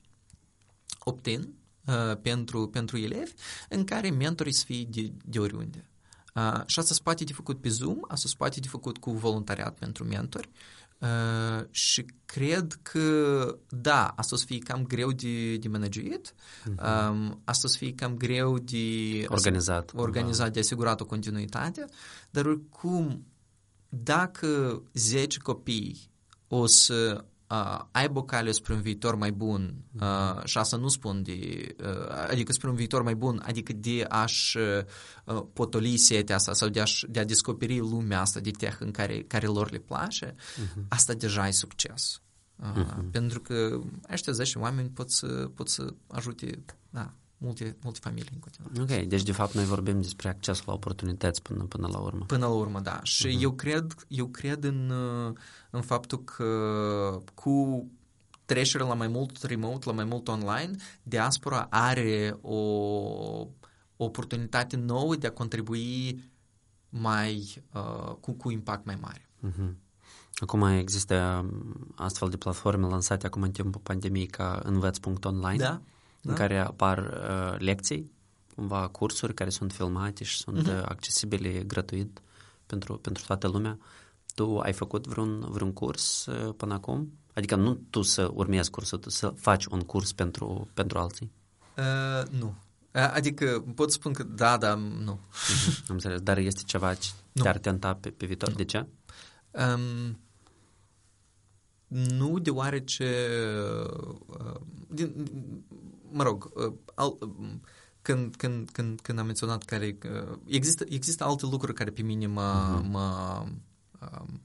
opt-in 1.00 1.54
uh, 1.86 2.18
pentru, 2.22 2.68
pentru 2.68 2.98
elevi 2.98 3.32
în 3.70 3.84
care 3.84 4.10
mentorii 4.10 4.54
să 4.54 4.64
fie 4.66 4.84
de, 4.90 5.12
de 5.26 5.40
oriunde. 5.40 5.90
Uh, 6.36 6.62
și 6.66 6.80
asta 6.80 6.94
se 6.94 7.00
poate 7.04 7.24
de 7.24 7.34
făcut 7.34 7.62
pe 7.62 7.70
Zoom, 7.70 7.98
asta 8.08 8.28
se 8.28 8.36
poate 8.38 8.60
de 8.60 8.68
făcut 8.68 8.98
cu 8.98 9.12
voluntariat 9.12 9.78
pentru 9.78 10.04
mentori 10.04 10.50
Uh, 10.50 10.77
și 11.72 12.06
cred 12.26 12.80
că, 12.82 13.58
da, 13.70 14.08
asta 14.16 14.36
o 14.36 14.38
să 14.38 14.46
fie 14.46 14.60
cam 14.60 14.84
greu 14.84 15.12
de, 15.12 15.58
de 15.58 15.68
managuit, 15.68 16.34
uh-huh. 16.34 17.10
um, 17.10 17.42
asta 17.44 17.68
o 17.68 17.70
să 17.70 17.78
fie 17.78 17.94
cam 17.94 18.18
greu 18.18 18.58
de 18.60 19.26
organizat, 19.28 19.92
organizat 19.96 20.54
de 20.54 20.60
asigurat 20.60 21.02
o 21.02 21.06
continuitate, 21.06 21.86
dar 22.30 22.46
oricum, 22.46 23.26
dacă 23.90 24.82
10 24.94 25.40
copii 25.40 26.10
o 26.48 26.66
să 26.66 27.26
uh, 27.50 27.80
aibă 27.92 28.20
o 28.20 28.24
cale 28.24 28.52
spre 28.52 28.74
un 28.74 28.82
viitor 28.82 29.16
mai 29.16 29.32
bun 29.32 29.76
uh, 30.02 30.44
și 30.44 30.58
asta 30.58 30.78
nu 30.78 30.88
spun 30.88 31.24
de, 31.24 31.68
uh, 31.80 32.28
adică 32.30 32.52
spre 32.52 32.70
un 32.70 32.76
viitor 32.76 33.02
mai 33.02 33.16
bun, 33.16 33.44
adică 33.46 33.74
de 33.74 34.06
a-și 34.10 34.58
uh, 34.58 35.44
potoli 35.54 35.98
setea 35.98 36.36
asta 36.36 36.54
sau 36.54 36.70
de, 36.70 36.82
a 36.82 36.86
de 37.10 37.20
a 37.20 37.26
descoperi 37.26 37.78
lumea 37.78 38.22
asta 38.22 38.40
de 38.40 38.52
tech 38.52 38.80
în 38.80 38.92
care, 38.92 39.24
care 39.24 39.48
lor 39.48 39.72
le 39.72 39.78
place, 39.78 40.36
uh-huh. 40.36 40.88
asta 40.88 41.14
deja 41.14 41.48
e 41.48 41.52
succes. 41.52 42.22
Uh, 42.56 42.84
uh-huh. 42.84 43.12
Pentru 43.12 43.42
că 43.42 43.80
ăștia 44.12 44.34
10 44.34 44.60
oameni 44.60 44.90
pot 44.90 45.12
să, 45.12 45.28
pot 45.56 45.70
să 45.70 45.94
ajute 46.08 46.64
da, 46.90 47.14
multe, 47.38 47.78
multe 47.84 48.00
familii 48.02 48.30
în 48.34 48.40
continuare. 48.40 48.82
Ok, 48.82 49.08
deci 49.08 49.24
de 49.24 49.32
fapt 49.32 49.54
noi 49.54 49.66
vorbim 49.66 50.02
despre 50.02 50.30
accesul 50.30 50.64
la 50.68 50.74
oportunități 50.74 51.42
până, 51.42 51.64
până 51.64 51.88
la 51.92 52.00
urmă. 52.00 52.26
Până 52.26 52.46
la 52.46 52.52
urmă, 52.52 52.80
da. 52.80 53.00
Și 53.04 53.28
uh-huh. 53.28 53.42
eu 53.42 53.52
cred, 53.52 53.96
eu 54.08 54.26
cred 54.28 54.64
în, 54.64 54.92
în 55.70 55.82
faptul 55.82 56.24
că 56.24 57.22
cu 57.34 57.86
trecerea 58.46 58.88
la 58.88 58.94
mai 58.94 59.08
mult 59.08 59.44
remote, 59.44 59.86
la 59.86 59.92
mai 59.92 60.06
mult 60.06 60.28
online, 60.28 60.76
diaspora 61.04 61.68
are 61.70 62.38
o, 62.42 62.56
o 63.96 64.06
oportunitate 64.06 64.76
nouă 64.76 65.16
de 65.16 65.28
a 65.28 65.32
contribui 65.32 66.24
mai, 66.90 67.64
uh, 67.74 68.14
cu, 68.20 68.32
cu 68.32 68.52
impact 68.52 68.86
mai 68.86 68.98
mare. 69.02 69.30
Uh-huh. 69.48 69.74
Acum 70.34 70.64
există 70.64 71.46
astfel 71.96 72.30
de 72.30 72.38
platforme 72.38 72.88
lansate 72.88 73.26
acum 73.26 73.42
în 73.42 73.52
timpul 73.52 73.82
pandemiei 73.82 74.26
ca 74.26 74.62
învăț.online. 74.64 75.58
Da 75.58 75.82
da? 76.22 76.32
în 76.32 76.38
care 76.38 76.58
apar 76.58 76.98
uh, 76.98 77.60
lecții, 77.60 78.12
cumva 78.56 78.88
cursuri 78.88 79.34
care 79.34 79.50
sunt 79.50 79.72
filmate 79.72 80.24
și 80.24 80.38
sunt 80.38 80.70
uh-huh. 80.70 80.84
accesibile 80.84 81.50
gratuit 81.50 82.22
pentru, 82.66 82.98
pentru 82.98 83.24
toată 83.26 83.48
lumea. 83.48 83.78
Tu 84.36 84.58
ai 84.58 84.74
făcut 84.74 85.08
vreun, 85.08 85.46
vreun 85.50 85.74
curs 85.74 86.26
uh, 86.26 86.54
până 86.58 86.74
acum? 86.74 87.12
Adică 87.34 87.56
nu 87.56 87.74
tu 87.90 88.02
să 88.02 88.32
urmezi 88.34 88.70
cursul, 88.70 88.98
tu 88.98 89.10
să 89.10 89.28
faci 89.28 89.66
un 89.66 89.80
curs 89.80 90.12
pentru, 90.12 90.70
pentru 90.74 90.98
alții? 90.98 91.32
Uh, 91.78 92.28
nu. 92.40 92.56
Adică 92.92 93.64
pot 93.76 93.92
spun 93.92 94.14
că 94.14 94.24
da, 94.24 94.58
dar 94.58 94.78
nu. 94.78 95.20
Uh-huh. 95.20 95.88
Am 95.88 95.96
înțeles. 95.96 96.20
Dar 96.20 96.38
este 96.38 96.62
ceva 96.66 96.94
ce 96.94 97.10
nu. 97.32 97.42
te-ar 97.42 97.58
tenta 97.58 97.94
pe, 97.94 98.10
pe 98.10 98.26
viitor? 98.26 98.50
Nu. 98.50 98.56
De 98.56 98.66
ce? 98.66 98.86
Um, 99.52 100.20
nu, 101.88 102.40
deoarece 102.40 103.28
uh, 104.28 104.60
din, 104.88 105.14
mă 106.12 106.24
rog, 106.24 106.52
uh, 106.54 106.74
al, 106.96 107.18
când, 108.02 108.36
când, 108.36 108.70
când, 108.70 109.00
când 109.02 109.20
am 109.20 109.26
menționat 109.26 109.64
care 109.64 109.98
uh, 110.04 110.38
există, 110.46 110.86
există 110.90 111.24
alte 111.24 111.46
lucruri 111.46 111.74
care 111.74 111.90
pe 111.90 112.02
mine 112.02 112.28
mă, 112.28 112.80
uh-huh. 112.80 112.90
mă 112.90 113.44
um, 114.00 114.42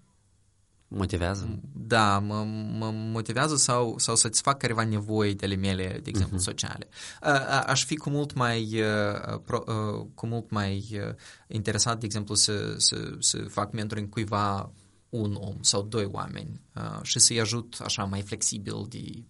motivează? 0.89 1.61
Da, 1.73 2.19
mă, 2.19 2.45
mă 2.79 2.91
motivează 2.91 3.57
sau, 3.57 3.99
sau 3.99 4.17
satisfac 4.17 4.59
careva 4.59 4.85
nevoi 4.85 5.35
de 5.35 5.45
ale 5.45 5.55
mele, 5.55 6.01
de 6.03 6.09
exemplu, 6.09 6.37
uh-huh. 6.37 6.43
sociale. 6.43 6.89
A, 7.21 7.61
aș 7.61 7.85
fi 7.85 7.97
cu 7.97 8.11
mult 8.11 8.35
mai, 8.35 8.81
uh, 8.81 9.41
pro, 9.45 9.65
uh, 9.67 10.07
cu 10.15 10.27
mult 10.27 10.51
mai 10.51 10.87
uh, 10.93 11.15
interesat, 11.47 11.99
de 11.99 12.07
exemplu, 12.07 12.35
să, 12.35 12.75
să, 12.77 13.17
să 13.19 13.39
fac 13.39 13.73
mentoring 13.73 14.09
cuiva 14.09 14.73
un 15.09 15.35
om 15.41 15.57
sau 15.61 15.83
doi 15.83 16.09
oameni 16.11 16.61
uh, 16.75 17.03
și 17.03 17.19
să-i 17.19 17.41
ajut 17.41 17.77
așa 17.85 18.05
mai 18.05 18.23
flexibil 18.23 18.87
de 18.89 19.25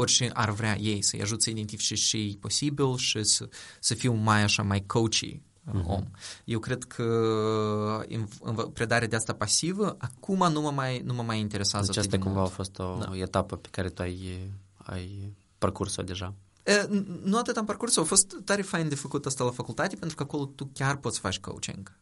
orice 0.00 0.30
ar 0.32 0.50
vrea 0.50 0.78
ei, 0.78 1.02
să-i 1.02 1.22
ajut 1.22 1.42
să 1.42 1.50
identifice 1.50 1.94
ce 1.94 2.16
e 2.16 2.36
posibil 2.40 2.96
și 2.96 3.22
să, 3.22 3.48
să 3.80 3.94
fiu 3.94 4.12
mai 4.12 4.42
așa, 4.42 4.62
mai 4.62 4.84
coachy 4.86 5.42
uh-huh. 5.66 5.86
om. 5.86 6.04
Eu 6.44 6.58
cred 6.58 6.84
că 6.84 7.04
în, 8.08 8.26
în 8.40 8.54
predarea 8.54 9.08
de 9.08 9.16
asta 9.16 9.32
pasivă, 9.32 9.96
acum 9.98 10.52
nu 10.52 10.60
mă 10.60 10.70
mai, 10.70 11.02
nu 11.04 11.14
mă 11.14 11.22
mai 11.22 11.40
interesează 11.40 11.86
Deci 11.86 11.96
asta 11.96 12.18
cumva 12.18 12.42
a 12.42 12.44
fost 12.44 12.78
o 12.78 12.98
da. 13.00 13.16
etapă 13.16 13.56
pe 13.56 13.68
care 13.70 13.88
tu 13.88 14.02
ai, 14.02 14.50
ai 14.76 15.32
parcurs-o 15.58 16.02
deja. 16.02 16.34
Nu 17.22 17.38
atât 17.38 17.56
am 17.56 17.64
parcurs, 17.64 17.96
a 17.96 18.02
fost 18.02 18.36
tare 18.44 18.62
fain 18.62 18.88
de 18.88 18.94
făcut 18.94 19.26
asta 19.26 19.44
la 19.44 19.50
facultate, 19.50 19.96
pentru 19.96 20.16
că 20.16 20.22
acolo 20.22 20.44
tu 20.44 20.70
chiar 20.72 20.96
poți 20.96 21.18
face 21.18 21.40
coaching. 21.40 21.92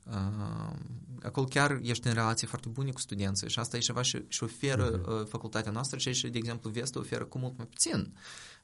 Acolo 1.27 1.47
chiar 1.47 1.79
ești 1.83 2.07
în 2.07 2.13
relații 2.13 2.47
foarte 2.47 2.69
bune 2.69 2.91
cu 2.91 3.01
studenții 3.01 3.49
și 3.49 3.59
asta 3.59 3.77
e 3.77 3.81
ceva 3.81 4.03
și, 4.03 4.25
și 4.29 4.43
oferă 4.43 5.01
uh-huh. 5.01 5.29
facultatea 5.29 5.73
noastră 5.73 5.99
și, 5.99 6.13
și, 6.13 6.29
de 6.29 6.39
exemplu, 6.39 6.71
Vestul 6.71 7.01
oferă 7.01 7.25
cu 7.25 7.39
mult 7.39 7.57
mai 7.57 7.67
puțin. 7.67 8.17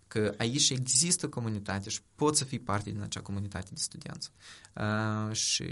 Că 0.09 0.35
aici 0.37 0.71
există 0.71 1.29
comunitate 1.29 1.89
și 1.89 2.01
poți 2.15 2.39
să 2.39 2.45
fii 2.45 2.59
parte 2.59 2.91
din 2.91 3.03
acea 3.03 3.21
comunitate 3.21 3.69
de 3.73 3.81
studenți. 3.81 4.31
Uh, 4.75 5.35
și 5.35 5.65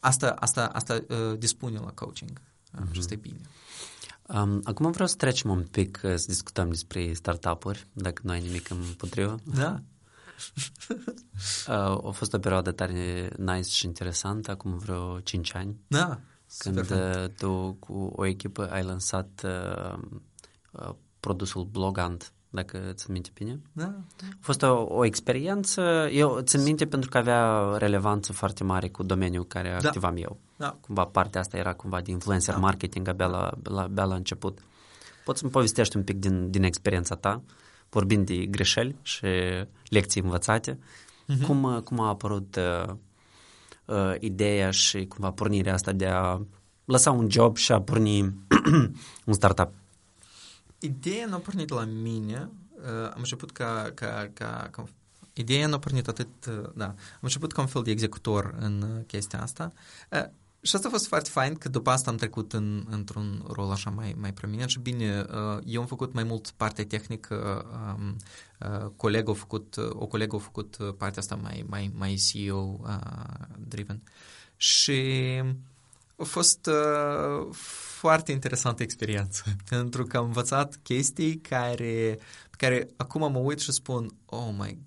asta, 0.00 0.30
asta, 0.30 0.66
asta 0.66 1.04
uh, 1.08 1.38
dispune 1.38 1.78
la 1.78 1.92
coaching. 1.92 2.40
Uh, 2.74 2.80
uh-huh. 2.80 2.92
Și 2.92 2.98
asta 2.98 3.14
e 3.14 3.16
bine. 3.16 3.40
Um, 4.26 4.60
acum 4.64 4.90
vreau 4.90 5.08
să 5.08 5.16
trecem 5.16 5.50
un 5.50 5.66
pic 5.70 5.98
să 6.02 6.24
discutăm 6.26 6.68
despre 6.68 7.12
startup-uri, 7.12 7.86
dacă 7.92 8.20
nu 8.24 8.30
ai 8.30 8.40
nimic 8.40 8.70
împotrivă. 8.70 9.40
Da. 9.54 9.82
uh, 11.68 11.74
a 12.06 12.10
fost 12.12 12.32
o 12.32 12.38
perioadă 12.38 12.72
tare 12.72 13.30
nice 13.36 13.68
și 13.68 13.86
interesantă, 13.86 14.50
acum 14.50 14.78
vreo 14.78 15.20
5 15.20 15.54
ani. 15.54 15.80
Da, 15.86 16.20
Când 16.58 16.90
uh, 16.90 17.28
tu 17.38 17.76
cu 17.78 18.12
o 18.16 18.26
echipă 18.26 18.70
ai 18.70 18.82
lansat 18.82 19.42
uh, 19.44 19.98
uh, 20.70 20.94
produsul 21.20 21.64
Blogant 21.64 22.32
dacă 22.50 22.78
ți 22.92 23.10
minte 23.10 23.30
bine. 23.34 23.60
Da. 23.72 23.94
A 24.20 24.36
fost 24.40 24.62
o, 24.62 24.86
o 24.88 25.04
experiență, 25.04 26.08
eu 26.12 26.40
țin 26.40 26.62
minte 26.62 26.86
pentru 26.86 27.10
că 27.10 27.18
avea 27.18 27.76
relevanță 27.76 28.32
foarte 28.32 28.64
mare 28.64 28.88
cu 28.88 29.02
domeniul 29.02 29.46
care 29.46 29.76
da. 29.80 29.88
activam 29.88 30.16
eu. 30.16 30.38
Da. 30.56 30.76
Cumva 30.80 31.04
partea 31.04 31.40
asta 31.40 31.56
era 31.56 31.72
cumva 31.72 32.00
de 32.00 32.10
influencer 32.10 32.54
da. 32.54 32.60
marketing 32.60 33.08
abia 33.08 33.26
la, 33.26 33.50
la, 33.62 33.82
abia 33.82 34.04
la 34.04 34.14
început. 34.14 34.58
Poți 35.24 35.38
să-mi 35.38 35.50
povestești 35.50 35.96
un 35.96 36.02
pic 36.02 36.16
din, 36.16 36.50
din 36.50 36.62
experiența 36.62 37.14
ta, 37.14 37.42
vorbind 37.90 38.26
de 38.26 38.36
greșeli 38.36 38.96
și 39.02 39.26
lecții 39.84 40.20
învățate. 40.20 40.78
Uh-huh. 40.78 41.46
Cum, 41.46 41.80
cum 41.84 42.00
a 42.00 42.08
apărut 42.08 42.56
uh, 42.56 42.94
uh, 43.84 44.14
ideea 44.18 44.70
și 44.70 45.06
cumva 45.06 45.30
pornirea 45.30 45.72
asta 45.72 45.92
de 45.92 46.06
a 46.06 46.40
lăsa 46.84 47.10
un 47.10 47.30
job 47.30 47.56
și 47.56 47.72
a 47.72 47.80
porni 47.80 48.20
un 49.26 49.32
startup? 49.32 49.72
Ideea 50.78 51.26
nu 51.26 51.34
a 51.34 51.38
pornit 51.38 51.68
la 51.68 51.84
mine. 51.84 52.50
Uh, 52.74 53.10
am 53.10 53.18
început 53.18 53.50
ca, 53.50 53.90
ca, 53.94 54.30
ca, 54.34 54.68
ca 54.70 54.84
Ideea 55.32 55.66
nu 55.66 55.74
a 55.74 55.78
pornit 55.78 56.08
atât, 56.08 56.46
uh, 56.46 56.70
da, 56.74 56.84
am 56.86 57.20
început 57.20 57.52
ca 57.52 57.60
un 57.60 57.66
fel 57.66 57.82
de 57.82 57.90
executor 57.90 58.54
în 58.58 58.82
uh, 58.82 59.04
chestia 59.06 59.42
asta. 59.42 59.72
Uh, 60.62 60.68
și 60.68 60.74
asta 60.74 60.88
a 60.88 60.90
fost 60.90 61.06
foarte 61.06 61.30
fain 61.30 61.54
că 61.54 61.68
după 61.68 61.90
asta 61.90 62.10
am 62.10 62.16
trecut 62.16 62.52
în, 62.52 62.86
într-un 62.90 63.44
rol 63.52 63.70
așa 63.70 63.90
mai, 63.90 64.14
mai 64.18 64.32
prominent 64.32 64.70
și 64.70 64.78
bine, 64.78 65.26
uh, 65.28 65.58
eu 65.64 65.80
am 65.80 65.86
făcut 65.86 66.12
mai 66.12 66.24
mult 66.24 66.50
partea 66.56 66.86
tehnică, 66.86 67.66
um, 67.98 68.16
uh, 68.58 68.90
colegul 68.96 69.32
a 69.32 69.36
făcut, 69.36 69.76
o 69.76 70.06
colegă 70.06 70.36
a 70.36 70.38
făcut 70.38 70.76
partea 70.98 71.20
asta 71.20 71.34
mai, 71.34 71.64
mai, 71.68 71.92
mai 71.94 72.14
CEO-driven. 72.14 74.02
Și 74.56 75.02
a 76.16 76.24
fost 76.24 76.66
uh, 76.66 77.48
foarte 77.52 78.32
interesantă 78.32 78.82
experiență, 78.82 79.44
pentru 79.68 80.04
că 80.04 80.16
am 80.16 80.24
învățat 80.24 80.78
chestii 80.82 81.36
care, 81.36 82.18
pe 82.50 82.56
care 82.56 82.88
acum 82.96 83.32
mă 83.32 83.38
uit 83.38 83.58
și 83.58 83.72
spun, 83.72 84.16
oh 84.26 84.54
my 84.58 84.78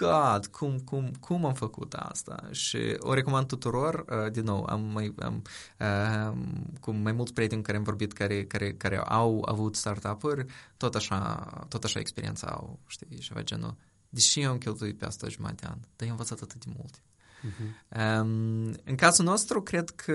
God, 0.00 0.46
cum, 0.46 0.78
cum, 0.78 1.10
cum 1.20 1.44
am 1.44 1.54
făcut 1.54 1.94
asta? 1.94 2.48
Și 2.50 2.78
o 2.98 3.14
recomand 3.14 3.46
tuturor, 3.46 4.04
uh, 4.08 4.32
din 4.32 4.44
nou, 4.44 4.64
am 4.64 4.80
mai, 4.80 5.14
am, 5.18 5.42
uh, 5.78 6.36
cu 6.80 6.90
mai 6.90 7.12
mulți 7.12 7.32
prieteni 7.32 7.62
care 7.62 7.76
am 7.76 7.82
vorbit, 7.82 8.12
care, 8.12 8.44
care, 8.44 8.72
care 8.72 8.98
au 8.98 9.44
avut 9.48 9.76
startup-uri, 9.76 10.46
tot 10.76 10.94
așa, 10.94 11.34
tot 11.68 11.84
așa 11.84 11.98
experiența 11.98 12.46
au, 12.46 12.78
știi, 12.86 13.18
ceva 13.18 13.42
genul. 13.42 13.76
Deși 14.08 14.40
eu 14.40 14.50
am 14.50 14.58
cheltuit 14.58 14.98
pe 14.98 15.04
asta 15.04 15.28
jumătate 15.28 15.60
de 15.60 15.66
an, 15.66 15.78
dar 15.96 16.08
am 16.08 16.10
învățat 16.10 16.40
atât 16.40 16.64
de 16.64 16.72
multe. 16.76 16.98
Uh-huh. 17.40 18.20
Um, 18.20 18.74
în 18.84 18.94
cazul 18.96 19.24
nostru, 19.24 19.62
cred 19.62 19.90
că 19.90 20.12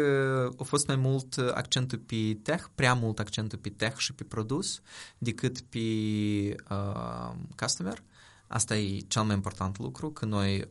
a 0.57 0.63
fost 0.63 0.87
mai 0.87 0.95
mult 0.95 1.37
accentul 1.37 1.97
pe 1.97 2.37
tech, 2.43 2.65
prea 2.75 2.93
mult 2.93 3.19
accentul 3.19 3.57
pe 3.57 3.69
tech 3.69 3.97
și 3.97 4.13
pe 4.13 4.23
produs, 4.23 4.81
decât 5.17 5.61
pe 5.61 5.79
uh, 6.69 7.33
customer. 7.55 8.03
Asta 8.55 8.75
e 8.75 8.99
cel 9.07 9.23
mai 9.23 9.35
important 9.35 9.77
lucru, 9.77 10.11
că 10.11 10.25
noi 10.25 10.67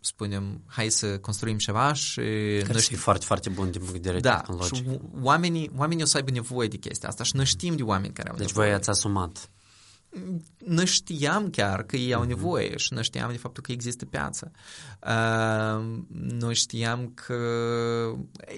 spunem, 0.00 0.62
hai 0.66 0.88
să 0.88 1.18
construim 1.18 1.58
ceva 1.58 1.92
și... 1.92 2.20
Care 2.60 2.72
noi 2.72 2.80
știm... 2.80 2.98
foarte, 2.98 3.24
foarte 3.24 3.48
bun 3.48 3.70
din 3.70 3.80
punct 3.80 3.92
de 3.92 3.98
vedere 3.98 4.20
da, 4.20 4.36
tehnologic. 4.36 4.74
și 4.74 4.98
oamenii, 5.20 5.70
oamenii 5.76 6.02
o 6.02 6.06
să 6.06 6.16
aibă 6.16 6.30
nevoie 6.30 6.68
de 6.68 6.76
chestia 6.76 7.08
asta 7.08 7.24
și 7.24 7.36
noi 7.36 7.44
știm 7.44 7.76
de 7.76 7.82
oameni 7.82 8.12
care 8.12 8.30
au 8.30 8.36
deci 8.36 8.46
nevoie. 8.46 8.66
Deci 8.66 8.76
voi 8.76 8.80
ați 8.80 8.90
asumat. 8.90 9.50
Noi 10.58 10.86
știam 10.86 11.50
chiar 11.50 11.82
că 11.82 11.96
ei 11.96 12.14
au 12.14 12.22
nevoie 12.22 12.76
și 12.76 12.92
noi 12.92 13.02
știam 13.02 13.30
de 13.30 13.36
faptul 13.36 13.62
că 13.62 13.72
există 13.72 14.04
piață. 14.04 14.50
Uh, 15.02 16.02
noi 16.12 16.54
știam 16.54 17.12
că 17.14 17.36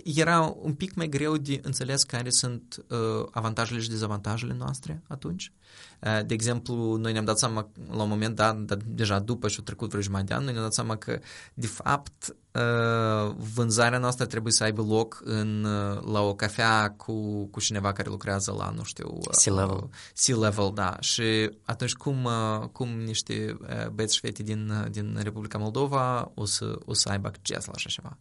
era 0.04 0.40
un 0.40 0.74
pic 0.74 0.94
mai 0.94 1.08
greu 1.08 1.36
de 1.36 1.60
înțeles 1.62 2.02
care 2.02 2.30
sunt 2.30 2.84
uh, 2.88 3.26
avantajele 3.30 3.80
și 3.80 3.88
dezavantajele 3.88 4.54
noastre 4.54 5.02
atunci. 5.08 5.52
Uh, 6.00 6.20
de 6.26 6.34
exemplu, 6.34 6.96
noi 6.96 7.12
ne-am 7.12 7.24
dat 7.24 7.38
seama 7.38 7.68
la 7.90 8.02
un 8.02 8.08
moment 8.08 8.36
dat, 8.36 8.56
dar 8.56 8.78
deja 8.84 9.18
după 9.18 9.48
și-a 9.48 9.62
trecut 9.62 9.88
vreo 9.88 10.00
jumătate 10.00 10.28
de 10.28 10.34
an, 10.34 10.42
noi 10.42 10.52
ne-am 10.52 10.64
dat 10.64 10.74
seama 10.74 10.96
că, 10.96 11.18
de 11.54 11.66
fapt, 11.66 12.36
uh, 12.52 13.34
vânzarea 13.54 13.98
noastră 13.98 14.26
trebuie 14.26 14.52
să 14.52 14.64
aibă 14.64 14.82
loc 14.82 15.22
în, 15.24 15.64
uh, 15.64 16.02
la 16.12 16.20
o 16.20 16.34
cafea 16.34 16.90
cu, 16.90 17.46
cu 17.46 17.60
cineva 17.60 17.92
care 17.92 18.08
lucrează 18.08 18.54
la, 18.58 18.70
nu 18.70 18.82
știu... 18.82 19.18
C-level. 19.44 19.88
C-level, 20.24 20.70
da. 20.74 20.96
Și 21.00 21.50
atunci 21.64 21.92
cum, 21.92 22.28
cum 22.72 22.88
niște 22.88 23.56
băieți 23.92 24.14
și 24.14 24.20
fete 24.20 24.42
din, 24.42 24.88
din 24.90 25.18
Republica 25.22 25.58
Moldova 25.58 26.30
o 26.34 26.44
să, 26.44 26.78
o 26.84 26.94
să 26.94 27.08
aibă 27.08 27.28
acces 27.28 27.64
la 27.64 27.72
așa 27.74 27.88
ceva. 27.88 28.18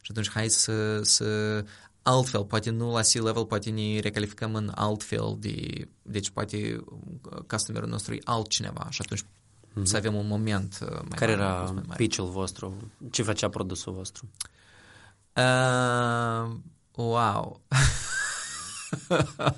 Și 0.00 0.10
atunci 0.10 0.30
hai 0.30 0.48
să, 0.48 1.00
să 1.02 1.64
altfel, 2.08 2.44
poate 2.44 2.70
nu 2.70 2.92
la 2.92 3.00
C-level, 3.00 3.44
poate 3.44 3.70
ne 3.70 3.98
recalificăm 4.00 4.54
în 4.54 4.72
altfel, 4.74 5.36
de, 5.38 5.88
deci 6.02 6.30
poate 6.30 6.84
customerul 7.46 7.88
nostru 7.88 8.14
e 8.14 8.20
altcineva 8.24 8.86
și 8.90 9.00
atunci 9.04 9.22
mm-hmm. 9.22 9.82
să 9.82 9.96
avem 9.96 10.14
un 10.14 10.26
moment 10.26 10.78
mai 10.80 11.18
Care 11.18 11.36
mare, 11.36 11.42
era 11.42 11.60
mai 11.60 11.82
mare. 11.86 11.96
pitch-ul 11.96 12.30
vostru? 12.30 12.76
Ce 13.10 13.22
făcea 13.22 13.48
produsul 13.48 13.92
vostru? 13.92 14.28
Uh, 15.32 16.56
wow! 16.94 17.60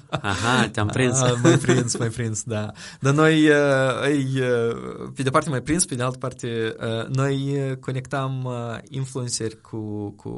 Aha, 0.08 0.68
te-am 0.68 0.86
prins. 0.96 1.20
Ah, 1.20 1.38
mai 1.42 1.56
prins, 1.56 1.96
mai 1.96 2.08
prins, 2.08 2.42
da. 2.42 2.72
Dar 3.00 3.14
noi, 3.14 3.48
uh, 3.48 5.10
pe 5.14 5.22
de 5.22 5.30
parte 5.30 5.50
mai 5.50 5.62
prins, 5.62 5.84
pe 5.84 5.94
de 5.94 6.02
altă 6.02 6.18
parte, 6.18 6.74
uh, 6.80 7.06
noi 7.06 7.76
conectam 7.80 8.44
uh, 8.44 8.78
influenceri 8.88 9.60
cu, 9.60 10.10
cu 10.10 10.30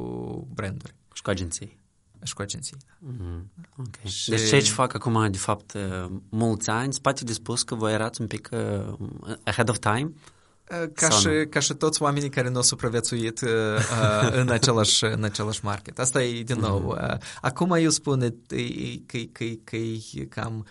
branduri. 0.54 0.94
Și 1.12 1.22
cu 1.22 1.30
agenții. 1.30 1.80
Și 2.22 2.34
cu 2.34 2.42
agenții. 2.42 2.76
Mm-hmm. 2.76 3.42
Okay. 3.76 4.10
Și... 4.10 4.30
Deci 4.30 4.48
ce 4.48 4.72
fac 4.72 4.94
acum, 4.94 5.30
de 5.30 5.38
fapt, 5.38 5.76
mulți 6.28 6.70
ani, 6.70 6.92
spate 6.92 7.24
de 7.24 7.32
spus 7.32 7.62
că 7.62 7.74
voi 7.74 7.92
erați 7.92 8.20
un 8.20 8.26
pic 8.26 8.48
uh, 8.52 8.94
ahead 9.44 9.68
of 9.68 9.78
time? 9.78 10.12
Ca 10.94 11.08
și, 11.08 11.28
ca 11.50 11.60
și 11.60 11.74
toți 11.74 12.02
oamenii 12.02 12.28
care 12.28 12.48
nu 12.48 12.56
au 12.56 12.62
supraviețuit 12.62 13.40
uh, 13.40 13.48
uh, 13.48 14.32
în, 14.32 14.48
același, 14.48 15.04
în 15.04 15.24
același 15.24 15.64
market. 15.64 15.98
Asta 15.98 16.22
e, 16.22 16.42
din 16.42 16.58
nou, 16.58 16.86
uh, 16.86 17.16
acum 17.40 17.72
eu 17.72 17.90
spun 17.90 18.20
că, 18.46 18.56
că, 19.06 19.18
că, 19.32 19.44
că 19.64 19.76
e 19.76 20.24
cam 20.28 20.66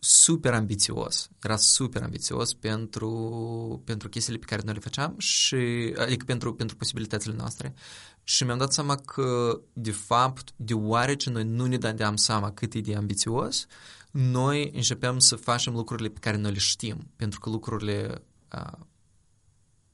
super 0.00 0.54
ambițios. 0.54 1.28
Era 1.42 1.56
super 1.56 2.02
ambițios 2.02 2.54
pentru, 2.54 3.82
pentru 3.84 4.08
chestiile 4.08 4.38
pe 4.38 4.46
care 4.46 4.62
noi 4.64 4.74
le 4.74 4.80
făceam 4.80 5.14
și, 5.18 5.94
adică 5.98 6.24
pentru, 6.24 6.54
pentru 6.54 6.76
posibilitățile 6.76 7.34
noastre. 7.34 7.74
Și 8.22 8.44
mi-am 8.44 8.58
dat 8.58 8.72
seama 8.72 8.94
că, 8.94 9.60
de 9.72 9.90
fapt, 9.90 10.52
deoarece 10.56 11.30
noi 11.30 11.44
nu 11.44 11.66
ne 11.66 11.76
dădeam 11.76 12.16
seama 12.16 12.52
cât 12.52 12.74
e 12.74 12.80
de 12.80 12.96
ambițios, 12.96 13.66
noi 14.10 14.70
începeam 14.74 15.18
să 15.18 15.36
facem 15.36 15.72
lucrurile 15.72 16.08
pe 16.08 16.18
care 16.18 16.36
noi 16.36 16.52
le 16.52 16.58
știm, 16.58 17.10
pentru 17.16 17.40
că 17.40 17.50
lucrurile 17.50 18.22
uh, 18.54 18.78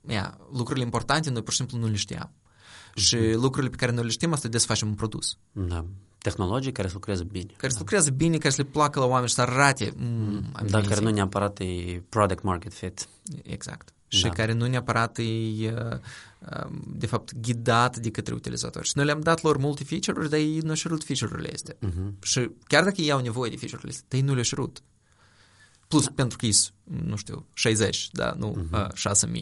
ia, 0.08 0.38
lucrurile 0.52 0.84
importante 0.84 1.30
noi 1.30 1.42
pur 1.42 1.52
și 1.52 1.58
simplu 1.58 1.78
nu 1.78 1.86
le 1.86 1.96
știam. 1.96 2.32
Mm-hmm. 2.32 2.94
Și 2.94 3.32
lucrurile 3.32 3.70
pe 3.70 3.76
care 3.76 3.92
noi 3.92 4.04
le 4.04 4.10
știm, 4.10 4.32
asta 4.32 4.48
de 4.48 4.58
să 4.58 4.66
facem 4.66 4.88
un 4.88 4.94
produs. 4.94 5.38
Da. 5.52 5.86
Tehnologii 6.28 6.72
care 6.72 6.88
să 6.88 6.94
lucreze 6.94 7.24
bine. 7.24 7.52
Care 7.56 7.72
să 7.72 7.78
lucreze 7.78 8.10
bine, 8.10 8.38
care 8.38 8.54
să 8.54 8.62
le 8.62 8.68
placă 8.68 8.98
la 8.98 9.06
oameni 9.06 9.28
și 9.28 9.34
să 9.34 9.40
arate. 9.40 9.92
Mm, 9.96 10.52
Dar 10.68 10.84
care 10.84 11.00
nu 11.00 11.10
neapărat 11.10 11.58
e 11.58 12.02
product 12.08 12.42
market 12.42 12.72
fit. 12.72 13.08
Exact. 13.42 13.94
Și 14.08 14.22
da. 14.22 14.28
care 14.28 14.52
nu 14.52 14.66
neapărat 14.66 15.18
e, 15.18 15.74
de 16.86 17.06
fapt, 17.06 17.34
ghidat 17.40 17.96
de 17.96 18.10
către 18.10 18.34
utilizator. 18.34 18.84
Și 18.84 18.92
noi 18.94 19.04
le-am 19.04 19.20
dat 19.20 19.42
lor 19.42 19.56
multe 19.56 19.84
feature-uri, 19.84 20.30
dar 20.30 20.38
ei 20.38 20.58
nu 20.58 20.68
au 20.68 20.74
șerut 20.74 21.04
feature-urile 21.04 21.50
astea. 21.54 21.74
Uh-huh. 21.74 22.22
Și 22.22 22.50
chiar 22.66 22.84
dacă 22.84 23.00
ei 23.00 23.10
au 23.10 23.20
nevoie 23.20 23.50
de 23.50 23.56
feature-urile 23.56 23.92
astea, 23.92 24.18
ei 24.18 24.24
nu 24.24 24.30
le-au 24.30 24.44
șerut. 24.44 24.82
Plus 25.88 26.04
da. 26.04 26.12
pentru 26.14 26.36
că 26.38 26.46
e, 26.46 26.50
nu 26.84 27.16
știu, 27.16 27.46
60, 27.52 28.10
da, 28.12 28.34
nu 28.38 28.68
uh-huh. 28.72 28.86
6.000 28.86 28.92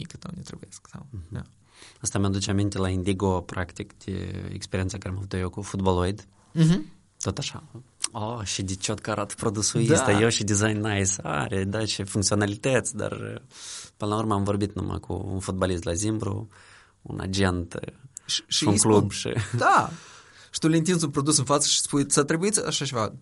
cât 0.07 0.35
ne 0.35 0.41
trebuie. 0.41 0.69
Sau, 0.91 1.05
uh-huh. 1.05 1.29
da. 1.29 1.41
Asta 2.01 2.19
mi-aduce 2.19 2.49
aminte 2.49 2.77
la 2.77 2.89
Indigo, 2.89 3.41
practic, 3.41 3.93
de 4.03 4.45
experiența 4.53 4.97
care 4.97 5.09
am 5.09 5.17
avut 5.17 5.33
eu 5.33 5.49
cu 5.49 5.61
Footballoid. 5.61 6.27
Uh-huh. 6.55 6.79
Tot 7.21 7.37
așa. 7.37 7.63
Oh, 8.11 8.43
și 8.43 8.63
de 8.63 8.75
ce 8.75 8.93
că 8.93 9.11
arată 9.11 9.33
produsul 9.37 9.85
da. 9.85 9.93
ăsta, 9.93 10.11
eu 10.11 10.29
și 10.29 10.43
design 10.43 10.87
nice, 10.87 11.13
are, 11.23 11.63
da, 11.63 11.85
și 11.85 12.03
funcționalități, 12.03 12.95
dar 12.95 13.41
până 13.97 14.11
la 14.11 14.17
urmă 14.17 14.33
am 14.33 14.43
vorbit 14.43 14.75
numai 14.75 14.99
cu 14.99 15.13
un 15.25 15.39
fotbalist 15.39 15.83
la 15.83 15.93
Zimbru, 15.93 16.49
un 17.01 17.19
agent 17.19 17.79
și, 18.25 18.43
și 18.47 18.63
un 18.63 18.77
club. 18.77 19.11
Spun, 19.11 19.33
și... 19.33 19.57
Da, 19.57 19.89
și 20.51 20.59
tu 20.59 20.67
le 20.67 20.77
întinzi 20.77 21.03
un 21.03 21.09
produs 21.09 21.37
în 21.37 21.43
față 21.43 21.67
și 21.67 21.79
spui, 21.79 22.05
ți-a 22.05 22.23
trebuit 22.23 22.57
așa 22.57 22.85
ceva? 22.85 23.13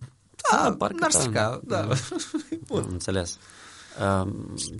Da, 0.52 0.64
da 0.64 0.76
parcă 0.76 0.98
n-ar 1.00 1.12
da. 1.12 1.20
strica, 1.20 1.62
da. 1.64 1.82
da. 1.82 1.96
Bun. 2.68 2.84
Am 2.84 2.92
înțeles. 2.92 3.38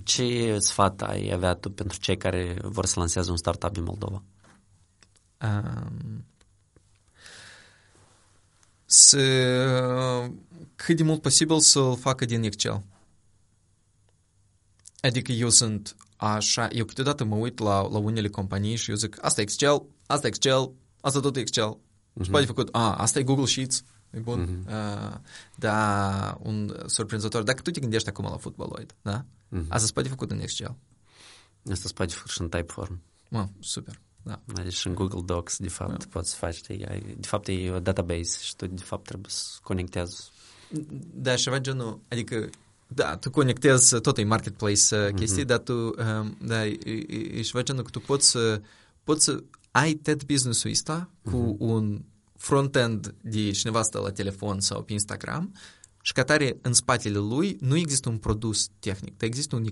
Ce 0.04 0.58
sfat 0.58 1.02
ai 1.02 1.30
avea 1.32 1.54
tu 1.54 1.70
pentru 1.70 1.98
cei 1.98 2.16
care 2.16 2.58
vor 2.62 2.86
să 2.86 2.98
lanseze 2.98 3.30
un 3.30 3.36
startup 3.36 3.72
din 3.72 3.82
Moldova? 3.82 4.22
Um, 5.40 6.24
să 8.94 10.30
cât 10.74 10.96
de 10.96 11.02
mult 11.02 11.22
posibil 11.22 11.60
să-l 11.60 11.96
facă 11.96 12.24
din 12.24 12.42
Excel. 12.42 12.82
Adică 15.00 15.32
eu 15.32 15.50
sunt 15.50 15.96
așa, 16.16 16.68
eu 16.68 16.84
câteodată 16.84 17.24
mă 17.24 17.34
uit 17.34 17.58
la, 17.58 17.88
la 17.88 17.98
unele 17.98 18.28
companii 18.28 18.76
și 18.76 18.90
eu 18.90 18.96
zic, 18.96 19.24
asta 19.24 19.40
e 19.40 19.42
Excel, 19.42 19.82
asta 20.06 20.26
e 20.26 20.28
Excel, 20.28 20.72
asta 21.00 21.20
tot 21.20 21.36
e 21.36 21.40
Excel. 21.40 21.76
Uh-huh. 21.76 22.22
Și 22.22 22.30
poate 22.30 22.46
făcut, 22.46 22.68
a, 22.72 22.94
asta 22.94 23.18
e 23.18 23.22
Google 23.22 23.46
Sheets, 23.46 23.84
e 24.10 24.18
bun. 24.18 24.46
Uh-huh. 24.46 24.72
Uh, 24.72 25.16
da, 25.56 26.38
un 26.42 26.76
surprinzător. 26.86 27.42
Dacă 27.42 27.62
tu 27.62 27.70
te 27.70 27.80
gândești 27.80 28.08
acum 28.08 28.24
la 28.24 28.36
Footballoid, 28.36 28.94
da? 29.02 29.24
Uh-huh. 29.24 29.68
Asta 29.68 29.86
se 29.86 29.92
poate 29.92 30.08
făcut 30.08 30.30
în 30.30 30.40
Excel. 30.40 30.76
Asta 31.70 31.88
se 31.88 31.94
poate 31.94 32.12
făcut 32.12 32.30
și 32.30 32.40
în 32.40 32.48
Typeform. 32.48 33.02
Mă, 33.28 33.48
super. 33.60 34.00
Da. 34.24 34.40
Deci 34.62 34.72
și 34.74 34.86
în 34.86 34.94
Google 34.94 35.22
Docs, 35.24 35.58
de 35.58 35.68
fapt, 35.68 35.98
da. 35.98 36.04
poți 36.10 36.30
să 36.30 36.36
faci, 36.36 36.60
de 36.60 37.26
fapt 37.26 37.48
e 37.48 37.70
o 37.70 37.80
database 37.80 38.38
și 38.40 38.56
tu, 38.56 38.66
de 38.66 38.82
fapt, 38.82 39.04
trebuie 39.04 39.30
să 39.30 39.58
conectezi. 39.62 40.30
Da, 41.14 41.34
ceva 41.34 41.58
genul, 41.58 42.00
adică, 42.08 42.50
da, 42.86 43.16
tu 43.16 43.30
conectezi, 43.30 44.00
tot 44.00 44.18
e 44.18 44.24
marketplace 44.24 44.96
uh, 44.96 45.14
chestii, 45.14 45.42
mm-hmm. 45.42 45.46
dar 45.46 45.58
tu, 45.58 45.72
um, 45.72 46.36
da, 46.40 46.66
e, 46.66 46.78
e, 46.84 47.16
e 47.38 47.40
ceva 47.40 47.62
genul 47.62 47.82
că 47.82 47.90
tu 47.90 48.00
poți 48.00 48.30
să, 48.30 48.60
poți 49.04 49.24
să 49.24 49.42
ai 49.70 49.92
TED 49.92 50.22
business-ul 50.22 50.70
ăsta 50.70 51.10
cu 51.22 51.30
mm-hmm. 51.30 51.58
un 51.58 52.04
front-end 52.36 53.14
de 53.20 53.50
cineva 53.50 53.82
stă 53.82 53.98
la 53.98 54.10
telefon 54.10 54.60
sau 54.60 54.82
pe 54.82 54.92
Instagram 54.92 55.54
și 56.02 56.12
ca 56.12 56.24
tare 56.24 56.58
în 56.62 56.72
spatele 56.72 57.18
lui 57.18 57.56
nu 57.60 57.76
există 57.76 58.08
un 58.08 58.18
produs 58.18 58.68
tehnic, 58.78 59.16
dar 59.16 59.28
există 59.28 59.56
un, 59.56 59.66